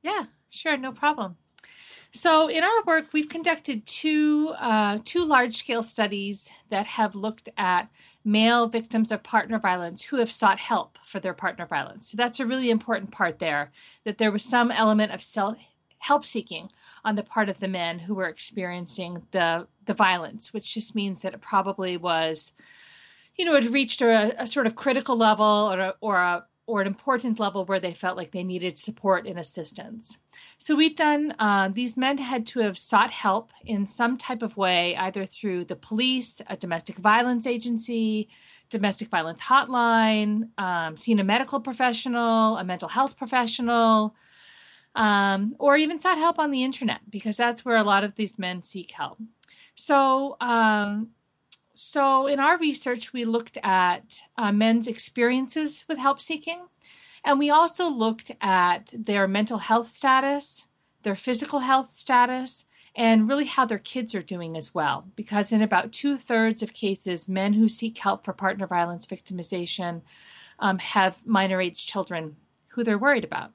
Yeah, 0.03 0.25
sure, 0.51 0.77
no 0.77 0.93
problem. 0.93 1.37
So, 2.15 2.49
in 2.49 2.63
our 2.63 2.83
work, 2.85 3.15
we've 3.15 3.29
conducted 3.29 3.87
two 3.87 4.53
uh, 4.59 4.99
two 5.03 5.25
large 5.25 5.55
scale 5.55 5.83
studies 5.83 6.51
that 6.69 6.85
have 6.85 7.15
looked 7.15 7.49
at 7.57 7.89
male 8.23 8.69
victims 8.69 9.11
of 9.11 9.23
partner 9.23 9.59
violence 9.59 10.03
who 10.03 10.17
have 10.19 10.31
sought 10.31 10.59
help 10.59 10.99
for 11.07 11.21
their 11.21 11.33
partner 11.33 11.65
violence. 11.65 12.11
So 12.11 12.19
that's 12.19 12.39
a 12.39 12.47
really 12.47 12.69
important 12.69 13.13
part 13.13 13.39
there. 13.39 13.73
That 14.05 14.19
there 14.19 14.31
was 14.31 14.45
some 14.45 14.71
element 14.71 15.13
of 15.13 15.23
self 15.23 15.57
help 16.01 16.25
seeking 16.25 16.69
on 17.05 17.15
the 17.15 17.23
part 17.23 17.49
of 17.49 17.61
the 17.61 17.69
men 17.69 17.99
who 17.99 18.15
were 18.15 18.29
experiencing 18.29 19.17
the 19.31 19.67
the 19.87 19.95
violence, 19.95 20.53
which 20.53 20.75
just 20.75 20.95
means 20.95 21.23
that 21.23 21.33
it 21.33 21.41
probably 21.41 21.97
was, 21.97 22.53
you 23.37 23.45
know, 23.45 23.55
it 23.55 23.71
reached 23.71 24.03
a, 24.03 24.35
a 24.41 24.47
sort 24.47 24.67
of 24.67 24.77
critical 24.77 25.17
level 25.17 25.71
or 25.73 25.81
a, 25.81 25.95
or 26.01 26.17
a 26.17 26.45
or 26.67 26.81
an 26.81 26.87
important 26.87 27.41
level 27.41 27.65
where 27.65 27.81
they 27.81 27.93
felt 27.93 28.17
like 28.17 28.31
they 28.31 28.45
needed 28.45 28.79
support 28.79 29.27
and 29.27 29.39
assistance. 29.39 30.19
So 30.59 30.77
we've 30.77 30.95
done, 30.95 31.35
uh, 31.39 31.69
these 31.69 31.97
men 31.97 32.19
had 32.19 32.47
to 32.49 32.61
have 32.61 32.79
sought 32.79 33.11
help 33.11 33.51
in 33.65 33.85
some 33.85 34.17
type 34.17 34.43
of 34.43 34.57
way, 34.57 34.97
either 34.97 35.27
through 35.27 35.65
the 35.65 35.77
police, 35.77 36.41
a 36.47 36.57
domestic 36.57 36.97
violence 36.99 37.47
agency, 37.47 38.29
domestic 38.71 39.09
violence 39.09 39.43
hotline, 39.43 40.49
um, 40.57 40.97
seen 40.97 41.19
a 41.19 41.25
medical 41.25 41.61
professional, 41.61 42.57
a 42.57 42.65
mental 42.65 42.89
health 42.89 43.17
professional, 43.17 44.15
um, 44.95 45.57
or 45.59 45.77
even 45.77 45.99
sought 45.99 46.19
help 46.19 46.39
on 46.39 46.53
the 46.53 46.63
internet 46.63 47.01
because 47.11 47.37
that's 47.37 47.65
where 47.65 47.77
a 47.77 47.83
lot 47.83 48.05
of 48.05 48.15
these 48.15 48.39
men 48.39 48.63
seek 48.63 48.93
help. 48.93 49.19
So, 49.75 50.37
um, 50.41 51.09
so, 51.75 52.27
in 52.27 52.39
our 52.39 52.59
research, 52.59 53.13
we 53.13 53.25
looked 53.25 53.59
at 53.63 54.21
uh, 54.37 54.53
men's 54.53 54.89
experiences 54.89 55.85
with 55.89 55.99
help 55.99 56.21
seeking, 56.21 56.67
and 57.25 57.39
we 57.39 57.51
also 57.51 57.89
looked 57.89 58.31
at 58.41 58.93
their 58.93 59.27
mental 59.27 59.59
health 59.59 59.87
status, 59.87 60.67
their 61.03 61.17
physical 61.17 61.61
health 61.61 61.91
status, 61.91 62.67
and 62.95 63.29
really 63.29 63.47
how 63.47 63.65
their 63.65 63.79
kids 63.79 64.15
are 64.15 64.21
doing 64.21 64.57
as 64.57 64.75
well. 64.75 65.09
Because 65.17 65.51
in 65.51 65.63
about 65.63 65.93
two 65.93 66.19
thirds 66.19 66.63
of 66.63 66.75
cases, 66.75 67.29
men 67.29 67.55
who 67.55 67.69
seek 67.69 67.97
help 67.97 68.25
for 68.25 68.35
partner 68.35 68.67
violence 68.67 69.07
victimization 69.07 70.03
um, 70.59 70.79
have 70.79 71.27
minor 71.27 71.61
age 71.61 71.87
children 71.87 72.37
who 72.69 72.85
they're 72.85 72.99
worried 72.99 73.25
about. 73.25 73.53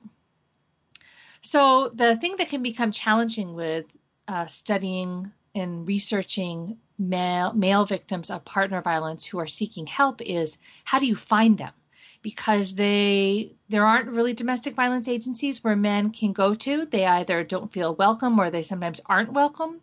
So, 1.42 1.90
the 1.90 2.18
thing 2.18 2.38
that 2.38 2.50
can 2.50 2.64
become 2.64 2.92
challenging 2.92 3.54
with 3.54 3.86
uh, 4.28 4.48
studying 4.48 5.32
and 5.54 5.88
researching 5.88 6.78
male, 7.00 7.54
male 7.54 7.86
victims 7.86 8.30
of 8.30 8.46
partner 8.46 8.82
violence 8.82 9.26
who 9.26 9.40
are 9.40 9.48
seeking 9.48 9.88
help 9.88 10.22
is 10.22 10.58
how 10.86 11.00
do 11.00 11.06
you 11.06 11.16
find 11.16 11.58
them? 11.58 11.74
Because 12.22 12.76
they 12.76 13.54
there 13.70 13.86
aren't 13.86 14.10
really 14.10 14.34
domestic 14.34 14.74
violence 14.74 15.08
agencies 15.08 15.64
where 15.64 15.76
men 15.76 16.10
can 16.12 16.32
go 16.32 16.54
to. 16.56 16.86
They 16.86 17.06
either 17.06 17.44
don't 17.44 17.72
feel 17.72 17.96
welcome 17.96 18.40
or 18.40 18.50
they 18.50 18.64
sometimes 18.64 19.02
aren't 19.06 19.34
welcome. 19.34 19.82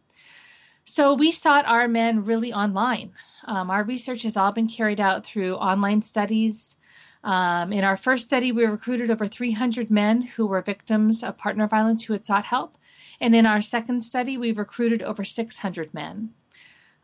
So 0.85 1.14
we 1.14 1.33
sought 1.33 1.64
our 1.64 1.88
men 1.88 2.25
really 2.25 2.52
online. 2.52 3.12
Um, 3.47 3.71
our 3.71 3.85
research 3.85 4.23
has 4.25 4.37
all 4.37 4.52
been 4.52 4.68
carried 4.68 5.00
out 5.00 5.25
through 5.25 5.54
online 5.54 6.02
studies. 6.02 6.76
Um, 7.23 7.73
in 7.73 7.85
our 7.85 7.97
first 7.97 8.26
study, 8.26 8.52
we 8.52 8.66
recruited 8.66 9.11
over 9.11 9.26
300 9.26 9.90
men 9.90 10.21
who 10.21 10.47
were 10.47 10.61
victims 10.61 11.23
of 11.23 11.38
partner 11.38 11.66
violence 11.66 12.04
who 12.04 12.12
had 12.12 12.26
sought 12.26 12.44
help. 12.44 12.76
And 13.18 13.35
in 13.35 13.47
our 13.47 13.62
second 13.62 14.02
study, 14.02 14.37
we 14.37 14.52
recruited 14.52 15.02
over 15.02 15.25
600 15.25 15.94
men. 15.94 16.35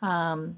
Um, 0.03 0.57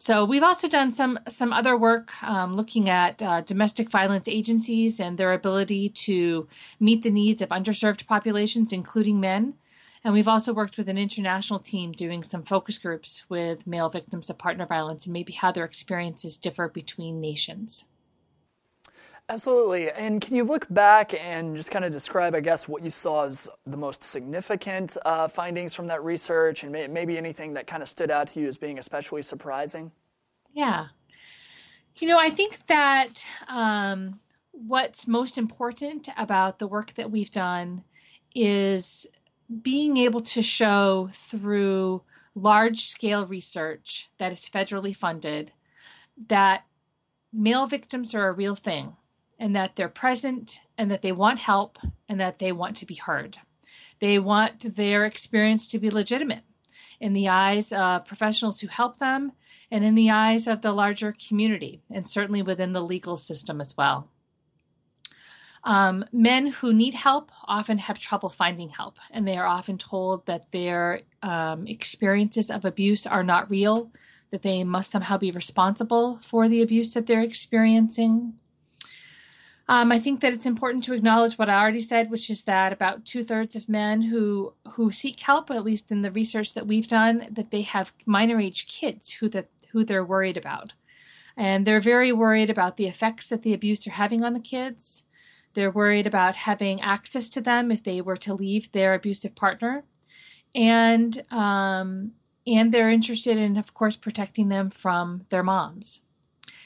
So 0.00 0.24
we've 0.24 0.44
also 0.44 0.68
done 0.68 0.92
some 0.92 1.18
some 1.28 1.52
other 1.52 1.76
work 1.76 2.12
um, 2.22 2.54
looking 2.54 2.88
at 2.88 3.20
uh, 3.20 3.40
domestic 3.40 3.90
violence 3.90 4.28
agencies 4.28 5.00
and 5.00 5.18
their 5.18 5.32
ability 5.32 5.88
to 6.06 6.46
meet 6.78 7.02
the 7.02 7.10
needs 7.10 7.42
of 7.42 7.48
underserved 7.48 8.06
populations, 8.06 8.72
including 8.72 9.18
men. 9.18 9.54
And 10.04 10.14
we've 10.14 10.28
also 10.28 10.54
worked 10.54 10.78
with 10.78 10.88
an 10.88 10.98
international 10.98 11.58
team 11.58 11.90
doing 11.90 12.22
some 12.22 12.44
focus 12.44 12.78
groups 12.78 13.24
with 13.28 13.66
male 13.66 13.90
victims 13.90 14.30
of 14.30 14.38
partner 14.38 14.66
violence 14.66 15.06
and 15.06 15.12
maybe 15.12 15.32
how 15.32 15.50
their 15.50 15.64
experiences 15.64 16.38
differ 16.38 16.68
between 16.68 17.20
nations. 17.20 17.84
Absolutely. 19.30 19.90
And 19.90 20.22
can 20.22 20.34
you 20.34 20.44
look 20.44 20.66
back 20.70 21.12
and 21.12 21.54
just 21.54 21.70
kind 21.70 21.84
of 21.84 21.92
describe, 21.92 22.34
I 22.34 22.40
guess, 22.40 22.66
what 22.66 22.82
you 22.82 22.90
saw 22.90 23.26
as 23.26 23.46
the 23.66 23.76
most 23.76 24.02
significant 24.02 24.96
uh, 25.04 25.28
findings 25.28 25.74
from 25.74 25.86
that 25.88 26.02
research 26.02 26.62
and 26.62 26.72
may- 26.72 26.86
maybe 26.86 27.18
anything 27.18 27.52
that 27.52 27.66
kind 27.66 27.82
of 27.82 27.90
stood 27.90 28.10
out 28.10 28.28
to 28.28 28.40
you 28.40 28.48
as 28.48 28.56
being 28.56 28.78
especially 28.78 29.20
surprising? 29.20 29.92
Yeah. 30.54 30.86
You 31.98 32.08
know, 32.08 32.18
I 32.18 32.30
think 32.30 32.66
that 32.68 33.22
um, 33.48 34.18
what's 34.52 35.06
most 35.06 35.36
important 35.36 36.08
about 36.16 36.58
the 36.58 36.66
work 36.66 36.94
that 36.94 37.10
we've 37.10 37.30
done 37.30 37.84
is 38.34 39.06
being 39.60 39.98
able 39.98 40.20
to 40.20 40.42
show 40.42 41.10
through 41.12 42.02
large 42.34 42.86
scale 42.86 43.26
research 43.26 44.08
that 44.16 44.32
is 44.32 44.48
federally 44.48 44.96
funded 44.96 45.52
that 46.28 46.64
male 47.32 47.66
victims 47.66 48.14
are 48.14 48.28
a 48.28 48.32
real 48.32 48.54
thing 48.54 48.96
and 49.38 49.54
that 49.56 49.76
they're 49.76 49.88
present 49.88 50.60
and 50.76 50.90
that 50.90 51.02
they 51.02 51.12
want 51.12 51.38
help 51.38 51.78
and 52.08 52.20
that 52.20 52.38
they 52.38 52.52
want 52.52 52.76
to 52.76 52.86
be 52.86 52.94
heard. 52.94 53.38
They 54.00 54.18
want 54.18 54.76
their 54.76 55.04
experience 55.04 55.68
to 55.68 55.78
be 55.78 55.90
legitimate 55.90 56.42
in 57.00 57.12
the 57.12 57.28
eyes 57.28 57.72
of 57.72 58.04
professionals 58.04 58.60
who 58.60 58.68
help 58.68 58.98
them 58.98 59.32
and 59.70 59.84
in 59.84 59.94
the 59.94 60.10
eyes 60.10 60.46
of 60.46 60.62
the 60.62 60.72
larger 60.72 61.14
community, 61.28 61.80
and 61.90 62.06
certainly 62.06 62.42
within 62.42 62.72
the 62.72 62.82
legal 62.82 63.16
system 63.16 63.60
as 63.60 63.76
well. 63.76 64.08
Um, 65.64 66.04
men 66.12 66.46
who 66.46 66.72
need 66.72 66.94
help 66.94 67.30
often 67.44 67.78
have 67.78 67.98
trouble 67.98 68.30
finding 68.30 68.68
help, 68.68 68.98
and 69.10 69.26
they 69.26 69.36
are 69.36 69.46
often 69.46 69.76
told 69.76 70.26
that 70.26 70.50
their 70.50 71.02
um, 71.22 71.66
experiences 71.66 72.50
of 72.50 72.64
abuse 72.64 73.06
are 73.06 73.24
not 73.24 73.50
real, 73.50 73.90
that 74.30 74.42
they 74.42 74.64
must 74.64 74.90
somehow 74.90 75.18
be 75.18 75.30
responsible 75.30 76.18
for 76.22 76.48
the 76.48 76.62
abuse 76.62 76.94
that 76.94 77.06
they're 77.06 77.22
experiencing. 77.22 78.34
Um, 79.70 79.92
I 79.92 79.98
think 79.98 80.20
that 80.20 80.32
it's 80.32 80.46
important 80.46 80.82
to 80.84 80.94
acknowledge 80.94 81.36
what 81.36 81.50
I 81.50 81.60
already 81.60 81.82
said, 81.82 82.10
which 82.10 82.30
is 82.30 82.44
that 82.44 82.72
about 82.72 83.04
two 83.04 83.22
thirds 83.22 83.54
of 83.54 83.68
men 83.68 84.00
who 84.00 84.54
who 84.72 84.90
seek 84.90 85.20
help, 85.20 85.50
at 85.50 85.64
least 85.64 85.92
in 85.92 86.00
the 86.00 86.10
research 86.10 86.54
that 86.54 86.66
we've 86.66 86.88
done, 86.88 87.26
that 87.30 87.50
they 87.50 87.62
have 87.62 87.92
minor 88.06 88.40
age 88.40 88.66
kids 88.66 89.10
who 89.10 89.28
that 89.28 89.48
who 89.70 89.84
they're 89.84 90.04
worried 90.04 90.38
about, 90.38 90.72
and 91.36 91.66
they're 91.66 91.80
very 91.80 92.12
worried 92.12 92.48
about 92.48 92.78
the 92.78 92.86
effects 92.86 93.28
that 93.28 93.42
the 93.42 93.52
abuse 93.52 93.86
are 93.86 93.90
having 93.90 94.24
on 94.24 94.32
the 94.32 94.40
kids. 94.40 95.04
They're 95.52 95.70
worried 95.70 96.06
about 96.06 96.34
having 96.34 96.80
access 96.80 97.28
to 97.30 97.42
them 97.42 97.70
if 97.70 97.84
they 97.84 98.00
were 98.00 98.16
to 98.18 98.34
leave 98.34 98.72
their 98.72 98.94
abusive 98.94 99.34
partner, 99.34 99.84
and 100.54 101.22
um, 101.30 102.12
and 102.46 102.72
they're 102.72 102.90
interested 102.90 103.36
in, 103.36 103.58
of 103.58 103.74
course, 103.74 103.96
protecting 103.96 104.48
them 104.48 104.70
from 104.70 105.26
their 105.28 105.42
moms. 105.42 106.00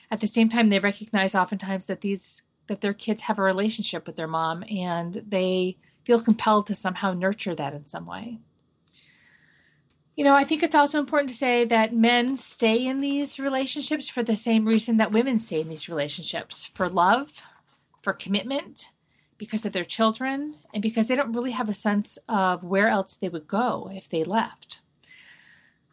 At 0.09 0.21
the 0.21 0.29
same 0.29 0.49
time, 0.49 0.69
they 0.69 0.79
recognize 0.79 1.35
oftentimes 1.35 1.89
that 1.89 2.03
these 2.03 2.43
that 2.67 2.81
their 2.81 2.95
kids 2.95 3.23
have 3.23 3.39
a 3.39 3.43
relationship 3.43 4.07
with 4.07 4.17
their 4.17 4.29
mom 4.29 4.65
and 4.71 5.23
they 5.27 5.77
feel 6.05 6.21
compelled 6.21 6.67
to 6.67 6.75
somehow 6.75 7.13
nurture 7.13 7.55
that 7.55 7.75
in 7.75 7.85
some 7.85 8.07
way. 8.07 8.39
You 10.17 10.25
know, 10.25 10.35
I 10.35 10.45
think 10.45 10.63
it's 10.63 10.75
also 10.75 10.99
important 10.99 11.31
to 11.31 11.35
say 11.35 11.65
that 11.65 11.95
men 11.95 12.37
stay 12.37 12.87
in 12.87 13.01
these 13.01 13.39
relationships 13.39 14.11
for 14.11 14.23
the 14.23 14.37
same 14.37 14.67
reason 14.67 14.99
that 14.99 15.13
women 15.13 15.39
stay 15.39 15.61
in 15.61 15.69
these 15.69 15.89
relationships 15.89 16.71
for 16.75 16.89
love, 16.89 17.41
for 18.03 18.13
commitment, 18.13 18.91
because 19.39 19.65
of 19.65 19.73
their 19.73 19.85
children, 19.85 20.57
and 20.75 20.83
because 20.83 21.09
they 21.09 21.17
don't 21.17 21.33
really 21.33 21.51
have 21.53 21.71
a 21.71 21.75
sense 21.75 22.19
of 22.29 22.63
where 22.63 22.89
else 22.89 23.17
they 23.17 23.31
would 23.31 23.47
go 23.47 23.91
if 23.95 24.11
they 24.11 24.23
left. 24.23 24.82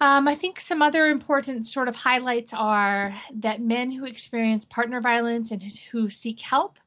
Um, 0.02 0.28
I 0.28 0.36
think 0.36 0.60
some 0.60 0.82
other 0.82 1.08
important 1.08 1.68
sort 1.68 1.90
of 1.90 1.96
highlights 1.96 2.54
are 2.54 3.14
that 3.34 3.62
men 3.62 3.92
who 3.92 4.06
experience 4.06 4.64
partner 4.64 5.02
violence 5.02 5.52
and 5.52 5.62
who 5.92 6.10
seek 6.10 6.40
help, 6.40 6.80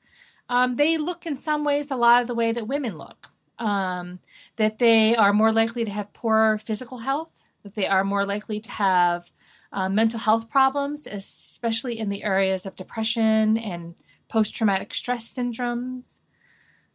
um, 0.48 0.76
they 0.76 0.96
look 0.96 1.26
in 1.26 1.36
some 1.36 1.64
ways 1.64 1.90
a 1.90 1.96
lot 1.96 2.22
of 2.22 2.26
the 2.26 2.34
way 2.34 2.52
that 2.52 2.66
women 2.66 2.96
look. 2.96 3.28
Um, 3.58 4.18
that 4.56 4.78
they 4.78 5.14
are 5.14 5.32
more 5.32 5.52
likely 5.52 5.84
to 5.84 5.90
have 5.90 6.12
poor 6.12 6.58
physical 6.58 6.98
health, 6.98 7.44
that 7.62 7.74
they 7.74 7.86
are 7.86 8.02
more 8.02 8.24
likely 8.24 8.60
to 8.60 8.70
have 8.70 9.30
uh, 9.72 9.88
mental 9.88 10.18
health 10.18 10.50
problems, 10.50 11.06
especially 11.06 11.98
in 11.98 12.08
the 12.08 12.24
areas 12.24 12.66
of 12.66 12.74
depression 12.76 13.56
and 13.58 13.94
post 14.28 14.56
traumatic 14.56 14.94
stress 14.94 15.32
syndromes, 15.32 16.20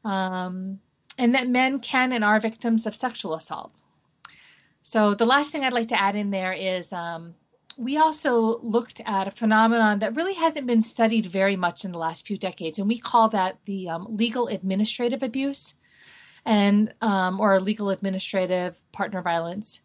um, 0.03 0.79
and 1.17 1.35
that 1.35 1.47
men 1.47 1.79
can 1.79 2.11
and 2.11 2.23
are 2.23 2.39
victims 2.39 2.85
of 2.85 2.95
sexual 2.95 3.33
assault. 3.35 3.81
So 4.87 5.15
the 5.15 5.25
last 5.25 5.51
thing 5.51 5.65
I'd 5.65 5.73
like 5.73 5.89
to 5.89 6.01
add 6.01 6.15
in 6.15 6.31
there 6.31 6.53
is 6.53 6.93
um, 6.93 7.35
we 7.75 7.97
also 7.97 8.57
looked 8.59 9.01
at 9.05 9.27
a 9.27 9.31
phenomenon 9.31 9.99
that 9.99 10.15
really 10.15 10.33
hasn't 10.33 10.65
been 10.65 10.79
studied 10.79 11.25
very 11.25 11.57
much 11.57 11.83
in 11.83 11.91
the 11.91 11.97
last 11.97 12.25
few 12.25 12.37
decades, 12.37 12.79
and 12.79 12.87
we 12.87 12.97
call 12.97 13.27
that 13.27 13.57
the 13.65 13.89
um, 13.89 14.07
legal 14.09 14.47
administrative 14.47 15.23
abuse, 15.23 15.75
and 16.45 16.93
um, 17.01 17.41
or 17.41 17.59
legal 17.59 17.89
administrative 17.89 18.79
partner 18.93 19.21
violence. 19.21 19.81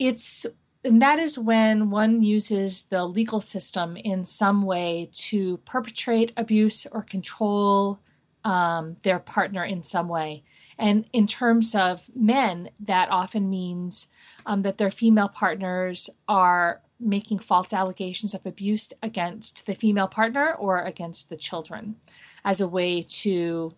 It's 0.00 0.46
and 0.82 1.00
that 1.00 1.20
is 1.20 1.38
when 1.38 1.90
one 1.90 2.20
uses 2.20 2.86
the 2.86 3.04
legal 3.04 3.40
system 3.40 3.96
in 3.96 4.24
some 4.24 4.62
way 4.62 5.10
to 5.28 5.58
perpetrate 5.58 6.32
abuse 6.36 6.88
or 6.90 7.02
control 7.02 8.00
um, 8.42 8.96
their 9.04 9.20
partner 9.20 9.64
in 9.64 9.84
some 9.84 10.08
way. 10.08 10.42
And 10.78 11.06
in 11.12 11.26
terms 11.26 11.74
of 11.74 12.10
men, 12.14 12.70
that 12.80 13.10
often 13.10 13.48
means 13.48 14.08
um, 14.46 14.62
that 14.62 14.78
their 14.78 14.90
female 14.90 15.28
partners 15.28 16.10
are 16.28 16.82
making 17.00 17.38
false 17.38 17.72
allegations 17.72 18.34
of 18.34 18.46
abuse 18.46 18.92
against 19.02 19.66
the 19.66 19.74
female 19.74 20.08
partner 20.08 20.54
or 20.54 20.82
against 20.82 21.28
the 21.28 21.36
children 21.36 21.96
as 22.44 22.60
a 22.60 22.68
way 22.68 23.02
to 23.02 23.72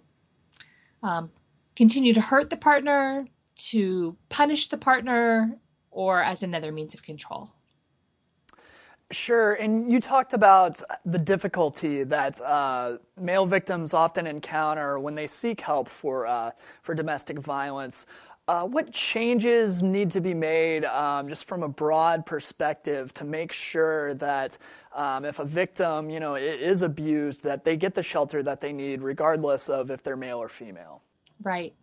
um, 1.02 1.30
continue 1.74 2.14
to 2.14 2.20
hurt 2.20 2.50
the 2.50 2.56
partner, 2.56 3.26
to 3.56 4.16
punish 4.28 4.68
the 4.68 4.76
partner, 4.76 5.58
or 5.90 6.22
as 6.22 6.42
another 6.42 6.72
means 6.72 6.94
of 6.94 7.02
control. 7.02 7.50
Sure, 9.12 9.54
and 9.54 9.90
you 9.92 10.00
talked 10.00 10.32
about 10.32 10.82
the 11.04 11.18
difficulty 11.18 12.02
that 12.02 12.40
uh, 12.40 12.98
male 13.20 13.46
victims 13.46 13.94
often 13.94 14.26
encounter 14.26 14.98
when 14.98 15.14
they 15.14 15.28
seek 15.28 15.60
help 15.60 15.88
for 15.88 16.26
uh, 16.26 16.50
for 16.82 16.92
domestic 16.92 17.38
violence. 17.38 18.06
Uh, 18.48 18.64
what 18.64 18.92
changes 18.92 19.82
need 19.82 20.08
to 20.08 20.20
be 20.20 20.34
made, 20.34 20.84
um, 20.84 21.28
just 21.28 21.46
from 21.46 21.62
a 21.64 21.68
broad 21.68 22.24
perspective, 22.24 23.12
to 23.14 23.24
make 23.24 23.50
sure 23.50 24.14
that 24.14 24.58
um, 24.94 25.24
if 25.24 25.40
a 25.40 25.44
victim, 25.44 26.10
you 26.10 26.20
know, 26.20 26.36
is 26.36 26.82
abused, 26.82 27.42
that 27.42 27.64
they 27.64 27.76
get 27.76 27.94
the 27.94 28.02
shelter 28.02 28.42
that 28.44 28.60
they 28.60 28.72
need, 28.72 29.02
regardless 29.02 29.68
of 29.68 29.90
if 29.90 30.02
they're 30.02 30.16
male 30.16 30.38
or 30.38 30.48
female? 30.48 31.02
Right. 31.42 31.74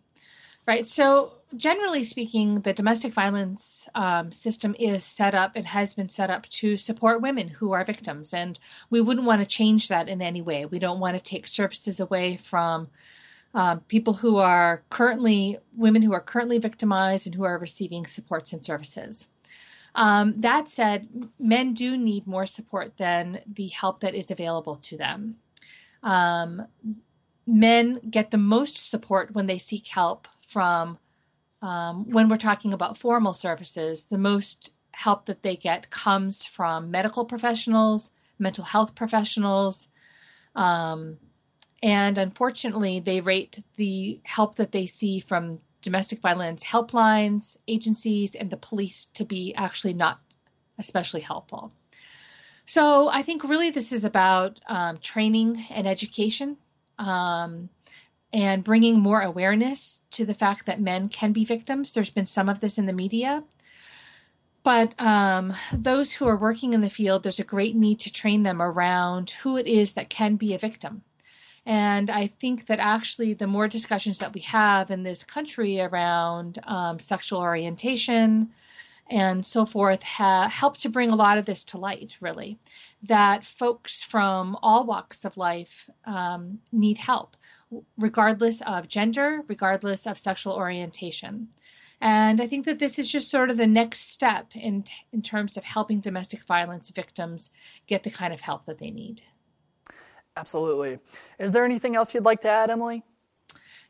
Right. 0.66 0.86
So, 0.86 1.32
generally 1.56 2.04
speaking, 2.04 2.60
the 2.60 2.72
domestic 2.72 3.12
violence 3.12 3.86
um, 3.94 4.32
system 4.32 4.74
is 4.78 5.04
set 5.04 5.34
up 5.34 5.52
and 5.56 5.66
has 5.66 5.92
been 5.92 6.08
set 6.08 6.30
up 6.30 6.48
to 6.48 6.78
support 6.78 7.20
women 7.20 7.48
who 7.48 7.72
are 7.72 7.84
victims. 7.84 8.32
And 8.32 8.58
we 8.88 9.02
wouldn't 9.02 9.26
want 9.26 9.42
to 9.42 9.48
change 9.48 9.88
that 9.88 10.08
in 10.08 10.22
any 10.22 10.40
way. 10.40 10.64
We 10.64 10.78
don't 10.78 11.00
want 11.00 11.18
to 11.18 11.22
take 11.22 11.46
services 11.46 12.00
away 12.00 12.36
from 12.38 12.88
um, 13.52 13.80
people 13.80 14.14
who 14.14 14.38
are 14.38 14.82
currently, 14.88 15.58
women 15.76 16.02
who 16.02 16.14
are 16.14 16.20
currently 16.20 16.58
victimized 16.58 17.26
and 17.26 17.34
who 17.34 17.44
are 17.44 17.58
receiving 17.58 18.06
supports 18.06 18.52
and 18.52 18.64
services. 18.64 19.28
Um, 19.94 20.32
that 20.38 20.68
said, 20.68 21.08
men 21.38 21.74
do 21.74 21.96
need 21.96 22.26
more 22.26 22.46
support 22.46 22.96
than 22.96 23.40
the 23.46 23.68
help 23.68 24.00
that 24.00 24.14
is 24.14 24.30
available 24.30 24.76
to 24.76 24.96
them. 24.96 25.36
Um, 26.02 26.66
men 27.46 28.00
get 28.10 28.30
the 28.30 28.38
most 28.38 28.90
support 28.90 29.34
when 29.34 29.44
they 29.44 29.58
seek 29.58 29.86
help 29.86 30.26
from 30.54 30.98
um, 31.62 32.10
when 32.10 32.28
we're 32.28 32.36
talking 32.36 32.72
about 32.72 32.96
formal 32.96 33.34
services, 33.34 34.04
the 34.04 34.18
most 34.18 34.72
help 34.92 35.26
that 35.26 35.42
they 35.42 35.56
get 35.56 35.90
comes 35.90 36.44
from 36.44 36.90
medical 36.90 37.24
professionals, 37.24 38.10
mental 38.38 38.64
health 38.64 38.94
professionals, 38.94 39.88
um, 40.54 41.18
and 41.82 42.16
unfortunately, 42.16 43.00
they 43.00 43.20
rate 43.20 43.62
the 43.76 44.20
help 44.24 44.54
that 44.54 44.72
they 44.72 44.86
see 44.86 45.20
from 45.20 45.58
domestic 45.82 46.20
violence 46.20 46.64
helplines, 46.64 47.58
agencies, 47.68 48.34
and 48.34 48.48
the 48.48 48.56
police 48.56 49.04
to 49.06 49.24
be 49.24 49.54
actually 49.54 49.92
not 49.92 50.18
especially 50.78 51.20
helpful. 51.20 51.72
So 52.64 53.08
I 53.08 53.20
think 53.22 53.44
really 53.44 53.70
this 53.70 53.92
is 53.92 54.04
about 54.04 54.60
um, 54.66 54.96
training 54.98 55.66
and 55.70 55.86
education. 55.86 56.56
Um, 56.98 57.68
and 58.34 58.64
bringing 58.64 58.98
more 58.98 59.22
awareness 59.22 60.02
to 60.10 60.24
the 60.24 60.34
fact 60.34 60.66
that 60.66 60.80
men 60.80 61.08
can 61.08 61.32
be 61.32 61.44
victims. 61.44 61.94
There's 61.94 62.10
been 62.10 62.26
some 62.26 62.48
of 62.48 62.58
this 62.58 62.78
in 62.78 62.86
the 62.86 62.92
media. 62.92 63.44
But 64.64 65.00
um, 65.00 65.54
those 65.72 66.12
who 66.12 66.26
are 66.26 66.36
working 66.36 66.72
in 66.72 66.80
the 66.80 66.90
field, 66.90 67.22
there's 67.22 67.38
a 67.38 67.44
great 67.44 67.76
need 67.76 68.00
to 68.00 68.12
train 68.12 68.42
them 68.42 68.60
around 68.60 69.30
who 69.30 69.56
it 69.56 69.68
is 69.68 69.92
that 69.92 70.10
can 70.10 70.34
be 70.34 70.52
a 70.52 70.58
victim. 70.58 71.02
And 71.64 72.10
I 72.10 72.26
think 72.26 72.66
that 72.66 72.80
actually, 72.80 73.34
the 73.34 73.46
more 73.46 73.68
discussions 73.68 74.18
that 74.18 74.34
we 74.34 74.40
have 74.40 74.90
in 74.90 75.04
this 75.04 75.22
country 75.22 75.80
around 75.80 76.58
um, 76.64 76.98
sexual 76.98 77.40
orientation 77.40 78.50
and 79.10 79.46
so 79.46 79.64
forth 79.64 80.02
ha- 80.02 80.48
help 80.48 80.76
to 80.78 80.88
bring 80.88 81.10
a 81.10 81.16
lot 81.16 81.38
of 81.38 81.44
this 81.44 81.62
to 81.64 81.78
light, 81.78 82.16
really. 82.20 82.58
That 83.04 83.44
folks 83.44 84.02
from 84.02 84.56
all 84.62 84.84
walks 84.84 85.24
of 85.24 85.36
life 85.36 85.90
um, 86.06 86.60
need 86.72 86.98
help, 86.98 87.36
regardless 87.98 88.62
of 88.62 88.88
gender, 88.88 89.42
regardless 89.46 90.06
of 90.06 90.18
sexual 90.18 90.54
orientation. 90.54 91.48
And 92.00 92.40
I 92.40 92.46
think 92.46 92.66
that 92.66 92.78
this 92.78 92.98
is 92.98 93.10
just 93.10 93.30
sort 93.30 93.50
of 93.50 93.56
the 93.56 93.66
next 93.66 94.12
step 94.12 94.52
in, 94.54 94.84
in 95.12 95.22
terms 95.22 95.56
of 95.56 95.64
helping 95.64 96.00
domestic 96.00 96.42
violence 96.44 96.90
victims 96.90 97.50
get 97.86 98.02
the 98.02 98.10
kind 98.10 98.32
of 98.32 98.40
help 98.40 98.64
that 98.66 98.78
they 98.78 98.90
need. 98.90 99.22
Absolutely. 100.36 100.98
Is 101.38 101.52
there 101.52 101.64
anything 101.64 101.96
else 101.96 102.12
you'd 102.12 102.24
like 102.24 102.40
to 102.40 102.50
add, 102.50 102.70
Emily? 102.70 103.04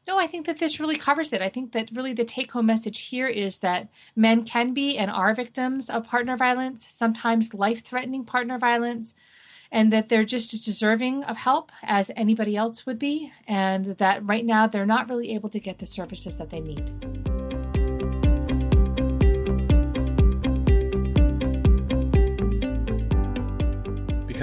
No, 0.07 0.19
I 0.19 0.27
think 0.27 0.47
that 0.47 0.59
this 0.59 0.81
really 0.81 0.97
covers 0.97 1.33
it. 1.33 1.41
I 1.41 1.49
think 1.49 1.73
that 1.73 1.91
really 1.95 2.13
the 2.13 2.25
take 2.25 2.53
home 2.53 2.67
message 2.67 3.01
here 3.01 3.27
is 3.27 3.61
that 3.61 3.89
men 4.15 4.45
can 4.45 4.75
be 4.75 4.99
and 4.99 5.11
are 5.11 5.33
victims 5.33 5.89
of 5.89 6.07
partner 6.07 6.37
violence, 6.37 6.87
sometimes 6.87 7.55
life 7.55 7.83
threatening 7.83 8.25
partner 8.25 8.59
violence, 8.59 9.15
and 9.73 9.93
that 9.93 10.09
they're 10.11 10.25
just 10.25 10.53
as 10.53 10.61
deserving 10.61 11.25
of 11.25 11.37
help 11.37 11.73
as 11.83 12.11
anybody 12.17 12.55
else 12.55 12.85
would 12.85 12.99
be, 12.99 13.33
and 13.49 13.87
that 13.87 14.25
right 14.27 14.45
now 14.45 14.67
they're 14.67 14.87
not 14.87 15.09
really 15.09 15.35
able 15.35 15.49
to 15.49 15.59
get 15.59 15.79
the 15.79 15.87
services 15.87 16.37
that 16.37 16.51
they 16.51 16.61
need. 16.61 17.24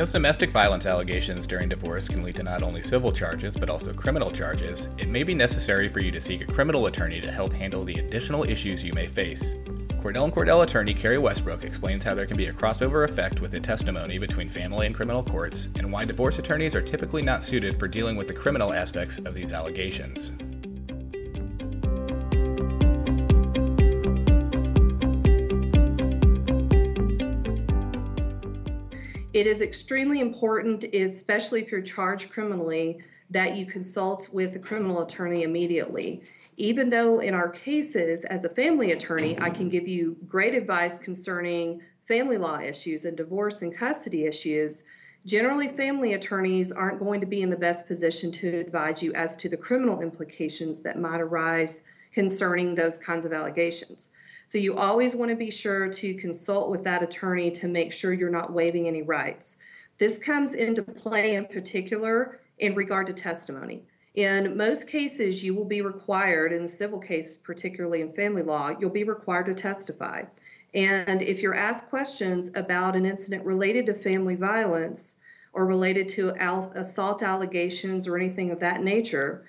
Because 0.01 0.13
domestic 0.13 0.49
violence 0.49 0.87
allegations 0.87 1.45
during 1.45 1.69
divorce 1.69 2.07
can 2.07 2.23
lead 2.23 2.35
to 2.37 2.41
not 2.41 2.63
only 2.63 2.81
civil 2.81 3.11
charges 3.11 3.55
but 3.55 3.69
also 3.69 3.93
criminal 3.93 4.31
charges, 4.31 4.89
it 4.97 5.07
may 5.07 5.21
be 5.21 5.35
necessary 5.35 5.87
for 5.89 5.99
you 5.99 6.09
to 6.09 6.19
seek 6.19 6.41
a 6.41 6.51
criminal 6.51 6.87
attorney 6.87 7.21
to 7.21 7.31
help 7.31 7.53
handle 7.53 7.83
the 7.83 7.99
additional 7.99 8.43
issues 8.43 8.83
you 8.83 8.93
may 8.93 9.05
face. 9.05 9.53
Cordell 10.01 10.23
and 10.23 10.33
Cordell 10.33 10.63
attorney 10.63 10.95
Carrie 10.95 11.19
Westbrook 11.19 11.63
explains 11.63 12.03
how 12.03 12.15
there 12.15 12.25
can 12.25 12.35
be 12.35 12.47
a 12.47 12.51
crossover 12.51 13.07
effect 13.07 13.41
with 13.41 13.51
the 13.51 13.59
testimony 13.59 14.17
between 14.17 14.49
family 14.49 14.87
and 14.87 14.95
criminal 14.95 15.21
courts 15.21 15.67
and 15.75 15.91
why 15.91 16.03
divorce 16.03 16.39
attorneys 16.39 16.73
are 16.73 16.81
typically 16.81 17.21
not 17.21 17.43
suited 17.43 17.77
for 17.77 17.87
dealing 17.87 18.15
with 18.15 18.27
the 18.27 18.33
criminal 18.33 18.73
aspects 18.73 19.19
of 19.19 19.35
these 19.35 19.53
allegations. 19.53 20.31
It 29.33 29.47
is 29.47 29.61
extremely 29.61 30.19
important, 30.19 30.83
especially 30.93 31.61
if 31.61 31.71
you're 31.71 31.81
charged 31.81 32.31
criminally, 32.31 32.99
that 33.29 33.55
you 33.55 33.65
consult 33.65 34.27
with 34.33 34.57
a 34.57 34.59
criminal 34.59 35.03
attorney 35.03 35.43
immediately. 35.43 36.21
Even 36.57 36.89
though 36.89 37.19
in 37.21 37.33
our 37.33 37.47
cases, 37.47 38.25
as 38.25 38.43
a 38.43 38.49
family 38.49 38.91
attorney, 38.91 39.39
I 39.39 39.49
can 39.49 39.69
give 39.69 39.87
you 39.87 40.17
great 40.27 40.53
advice 40.53 40.99
concerning 40.99 41.81
family 42.03 42.37
law 42.37 42.59
issues 42.59 43.05
and 43.05 43.15
divorce 43.15 43.61
and 43.61 43.73
custody 43.73 44.25
issues, 44.25 44.83
generally 45.25 45.69
family 45.69 46.13
attorneys 46.13 46.73
aren't 46.73 46.99
going 46.99 47.21
to 47.21 47.25
be 47.25 47.41
in 47.41 47.49
the 47.49 47.55
best 47.55 47.87
position 47.87 48.33
to 48.33 48.59
advise 48.59 49.01
you 49.01 49.13
as 49.13 49.37
to 49.37 49.47
the 49.47 49.55
criminal 49.55 50.01
implications 50.01 50.81
that 50.81 50.99
might 50.99 51.21
arise 51.21 51.83
concerning 52.11 52.75
those 52.75 52.99
kinds 52.99 53.25
of 53.25 53.31
allegations. 53.31 54.11
So 54.51 54.57
you 54.57 54.75
always 54.75 55.15
want 55.15 55.29
to 55.29 55.37
be 55.37 55.49
sure 55.49 55.87
to 55.87 56.13
consult 56.15 56.69
with 56.69 56.83
that 56.83 57.01
attorney 57.01 57.51
to 57.51 57.69
make 57.69 57.93
sure 57.93 58.11
you're 58.11 58.29
not 58.29 58.51
waiving 58.51 58.85
any 58.85 59.01
rights. 59.01 59.55
This 59.97 60.19
comes 60.19 60.55
into 60.55 60.83
play 60.83 61.35
in 61.35 61.45
particular 61.45 62.41
in 62.59 62.75
regard 62.75 63.07
to 63.07 63.13
testimony. 63.13 63.83
In 64.15 64.57
most 64.57 64.89
cases, 64.89 65.41
you 65.41 65.53
will 65.53 65.63
be 65.63 65.81
required, 65.81 66.51
in 66.51 66.63
the 66.63 66.67
civil 66.67 66.99
case, 66.99 67.37
particularly 67.37 68.01
in 68.01 68.11
family 68.11 68.43
law, 68.43 68.75
you'll 68.77 68.89
be 68.89 69.05
required 69.05 69.45
to 69.45 69.53
testify. 69.53 70.23
And 70.73 71.21
if 71.21 71.41
you're 71.41 71.55
asked 71.55 71.87
questions 71.87 72.51
about 72.53 72.97
an 72.97 73.05
incident 73.05 73.45
related 73.45 73.85
to 73.85 73.93
family 73.93 74.35
violence 74.35 75.15
or 75.53 75.65
related 75.65 76.09
to 76.09 76.35
assault 76.77 77.23
allegations 77.23 78.05
or 78.05 78.17
anything 78.17 78.51
of 78.51 78.59
that 78.59 78.83
nature, 78.83 79.45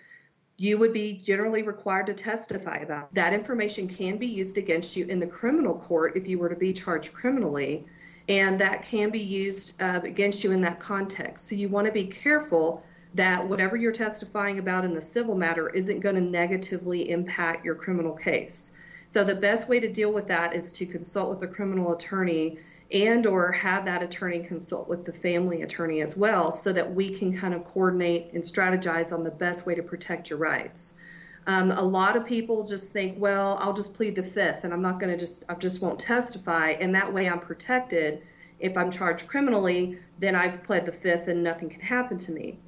you 0.59 0.79
would 0.79 0.93
be 0.93 1.21
generally 1.25 1.63
required 1.63 2.07
to 2.07 2.15
testify 2.15 2.77
about. 2.77 3.13
That 3.15 3.33
information 3.33 3.89
can 3.89 4.17
be 4.17 4.27
used 4.27 4.59
against 4.59 4.97
you 4.97 5.07
in 5.07 5.19
the 5.19 5.27
criminal 5.27 5.75
court 5.75 6.17
if 6.17 6.29
you 6.29 6.39
were 6.39 6.49
to 6.49 6.57
be 6.57 6.73
charged 6.73 7.13
criminally, 7.13 7.85
and 8.29 8.61
that 8.61 8.83
can 8.83 9.11
be 9.11 9.19
used 9.19 9.81
uh, 9.81 10.01
against 10.05 10.45
you 10.45 10.53
in 10.53 10.61
that 10.61 10.79
context. 10.79 11.49
So 11.49 11.55
you 11.55 11.69
want 11.69 11.87
to 11.87 11.93
be 11.93 12.07
careful 12.07 12.83
that 13.15 13.47
whatever 13.47 13.77
you're 13.77 13.93
testifying 13.93 14.59
about 14.59 14.85
in 14.85 14.95
the 14.95 15.01
civil 15.01 15.35
matter 15.35 15.69
isn't 15.71 16.01
going 16.01 16.15
to 16.15 16.21
negatively 16.21 17.11
impact 17.11 17.65
your 17.65 17.75
criminal 17.75 18.13
case. 18.13 18.73
So 19.07 19.23
the 19.23 19.35
best 19.35 19.69
way 19.69 19.81
to 19.81 19.93
deal 19.93 20.13
with 20.13 20.27
that 20.29 20.55
is 20.55 20.73
to 20.75 20.87
consult 20.87 21.29
with 21.31 21.51
a 21.51 21.53
criminal 21.53 21.93
attorney 21.93 22.59
and 22.93 23.27
or 23.27 23.51
have 23.51 23.85
that 23.87 24.03
attorney 24.03 24.41
consult 24.41 24.87
with 24.87 25.05
the 25.05 25.13
family 25.13 25.63
attorney 25.63 26.03
as 26.03 26.17
well 26.17 26.53
so 26.53 26.73
that 26.73 26.95
we 26.95 27.17
can 27.19 27.37
kind 27.37 27.55
of 27.55 27.65
coordinate 27.65 28.31
and 28.35 28.43
strategize 28.43 29.13
on 29.13 29.25
the 29.25 29.31
best 29.31 29.65
way 29.65 29.75
to 29.75 29.83
protect 29.83 30.29
your 30.29 30.39
rights. 30.39 30.95
Um, 31.47 31.71
a 31.73 31.83
lot 31.83 32.17
of 32.17 32.25
people 32.25 32.65
just 32.65 32.93
think 32.93 33.17
well 33.19 33.59
i'll 33.61 33.73
just 33.73 33.95
plead 33.95 34.15
the 34.15 34.23
fifth 34.23 34.63
and 34.63 34.73
i'm 34.73 34.83
not 34.83 35.01
going 35.01 35.11
to 35.11 35.19
just 35.19 35.45
i 35.49 35.55
just 35.55 35.83
won't 35.83 35.99
testify 35.99 36.71
and 36.71 36.95
that 36.95 37.13
way 37.13 37.29
i'm 37.29 37.41
protected. 37.41 38.23
If 38.61 38.77
i'm 38.77 38.93
charged 38.93 39.27
criminally 39.27 39.99
then 40.19 40.37
i've 40.37 40.63
pled 40.63 40.87
the 40.87 40.93
fifth 40.93 41.27
and 41.29 41.43
nothing 41.43 41.69
can 41.69 41.81
happen 41.81 42.19
to 42.19 42.31
me. 42.31 42.59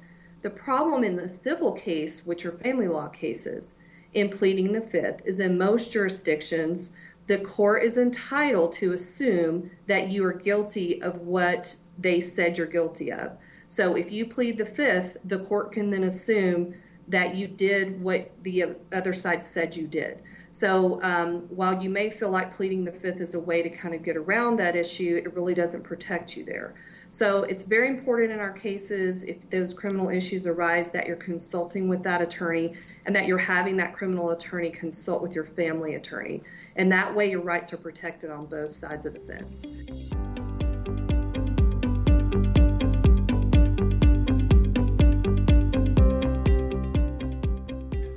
The 0.41 0.49
problem 0.49 1.03
in 1.03 1.15
the 1.15 1.29
civil 1.29 1.71
case 1.71 2.25
which 2.25 2.45
are 2.45 2.51
family 2.51 2.87
law 2.87 3.07
cases 3.07 3.75
in 4.13 4.29
pleading 4.29 4.71
the 4.71 4.81
fifth 4.81 5.21
is 5.25 5.39
in 5.39 5.57
most 5.57 5.91
jurisdictions 5.91 6.91
the 7.27 7.39
court 7.39 7.83
is 7.83 7.97
entitled 7.97 8.73
to 8.73 8.93
assume 8.93 9.69
that 9.87 10.09
you 10.09 10.23
are 10.25 10.33
guilty 10.33 11.01
of 11.01 11.21
what 11.21 11.75
they 11.97 12.21
said 12.21 12.57
you're 12.57 12.67
guilty 12.67 13.11
of. 13.11 13.37
So 13.67 13.95
if 13.95 14.11
you 14.11 14.27
plead 14.27 14.57
the 14.57 14.65
fifth, 14.65 15.17
the 15.25 15.39
court 15.39 15.71
can 15.71 15.89
then 15.89 16.03
assume 16.03 16.75
that 17.07 17.35
you 17.35 17.47
did 17.47 18.01
what 18.01 18.31
the 18.43 18.75
other 18.93 19.13
side 19.13 19.43
said 19.43 19.75
you 19.75 19.87
did. 19.87 20.19
So 20.51 21.01
um, 21.01 21.41
while 21.49 21.81
you 21.81 21.89
may 21.89 22.09
feel 22.09 22.29
like 22.29 22.53
pleading 22.53 22.85
the 22.85 22.91
fifth 22.91 23.19
is 23.19 23.35
a 23.35 23.39
way 23.39 23.61
to 23.61 23.69
kind 23.69 23.93
of 23.93 24.03
get 24.03 24.15
around 24.15 24.57
that 24.57 24.75
issue, 24.75 25.21
it 25.23 25.33
really 25.33 25.53
doesn't 25.53 25.83
protect 25.83 26.37
you 26.37 26.45
there. 26.45 26.75
So 27.15 27.43
it's 27.43 27.63
very 27.63 27.87
important 27.87 28.33
in 28.33 28.39
our 28.41 28.51
cases 28.51 29.23
if 29.23 29.49
those 29.49 29.73
criminal 29.73 30.09
issues 30.09 30.45
arise 30.45 30.89
that 30.89 31.07
you're 31.07 31.15
consulting 31.15 31.87
with 31.87 32.03
that 32.03 32.21
attorney 32.21 32.73
and 33.05 33.15
that 33.15 33.25
you're 33.25 33.37
having 33.37 33.77
that 33.77 33.95
criminal 33.95 34.31
attorney 34.31 34.69
consult 34.69 35.21
with 35.21 35.33
your 35.33 35.45
family 35.45 35.95
attorney. 35.95 36.43
And 36.75 36.91
that 36.91 37.15
way 37.15 37.29
your 37.29 37.39
rights 37.39 37.71
are 37.71 37.77
protected 37.77 38.31
on 38.31 38.47
both 38.47 38.71
sides 38.71 39.05
of 39.05 39.13
the 39.13 39.21
fence. 39.21 39.61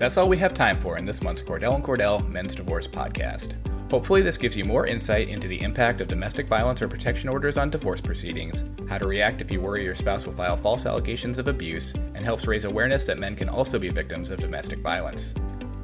That's 0.01 0.17
all 0.17 0.29
we 0.29 0.39
have 0.39 0.55
time 0.55 0.81
for 0.81 0.99
in 0.99 1.05
this 1.05 1.23
month's 1.23 1.43
Cordell 1.43 1.77
and 1.77 1.85
Cordell 1.85 2.29
Men's 2.29 2.57
Divorce 2.57 2.89
podcast. 2.89 3.55
Hopefully, 3.91 4.21
this 4.21 4.37
gives 4.37 4.57
you 4.57 4.67
more 4.67 4.87
insight 4.87 5.31
into 5.31 5.49
the 5.49 5.63
impact 5.63 6.03
of 6.03 6.09
domestic 6.09 6.47
violence 6.47 6.83
or 6.83 6.89
protection 6.89 7.29
orders 7.29 7.57
on 7.57 7.71
divorce 7.71 8.03
proceedings, 8.03 8.63
how 8.87 8.99
to 8.99 9.07
react 9.07 9.41
if 9.41 9.51
you 9.51 9.63
worry 9.63 9.83
your 9.83 9.95
spouse 9.95 10.27
will 10.27 10.35
file 10.35 10.59
false 10.59 10.85
allegations 10.85 11.39
of 11.39 11.49
abuse, 11.49 11.95
and 12.15 12.23
helps 12.23 12.47
raise 12.47 12.65
awareness 12.65 13.05
that 13.05 13.19
men 13.19 13.35
can 13.35 13.49
also 13.49 13.79
be 13.79 13.89
victims 13.89 14.31
of 14.31 14.41
domestic 14.41 14.81
violence. 14.81 15.33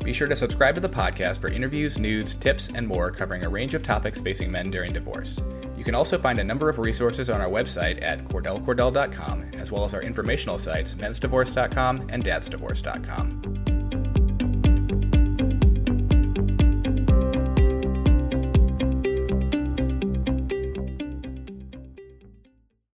Be 0.05 0.13
sure 0.13 0.29
to 0.29 0.37
subscribe 0.37 0.75
to 0.75 0.83
the 0.83 0.89
podcast 0.89 1.39
for 1.39 1.49
interviews, 1.49 1.97
news, 1.97 2.35
tips, 2.35 2.69
and 2.75 2.87
more 2.87 3.11
covering 3.11 3.43
a 3.43 3.49
range 3.49 3.73
of 3.73 3.83
topics 3.83 4.21
facing 4.21 4.53
men 4.53 4.71
during 4.71 4.93
divorce. 4.93 5.41
You 5.79 5.83
can 5.83 5.95
also 5.95 6.19
find 6.19 6.39
a 6.39 6.45
number 6.45 6.69
of 6.69 6.79
resources 6.79 7.31
on 7.31 7.41
our 7.41 7.49
website 7.49 8.03
at 8.03 8.27
cordellcordell.com, 8.29 9.53
as 9.55 9.73
well 9.73 9.87
as 9.87 9.95
our 9.95 10.03
informational 10.03 10.59
sites, 10.59 10.93
mensdivorce.com 10.93 12.09
and 12.11 12.23
dadsdivorce.com. 12.23 13.64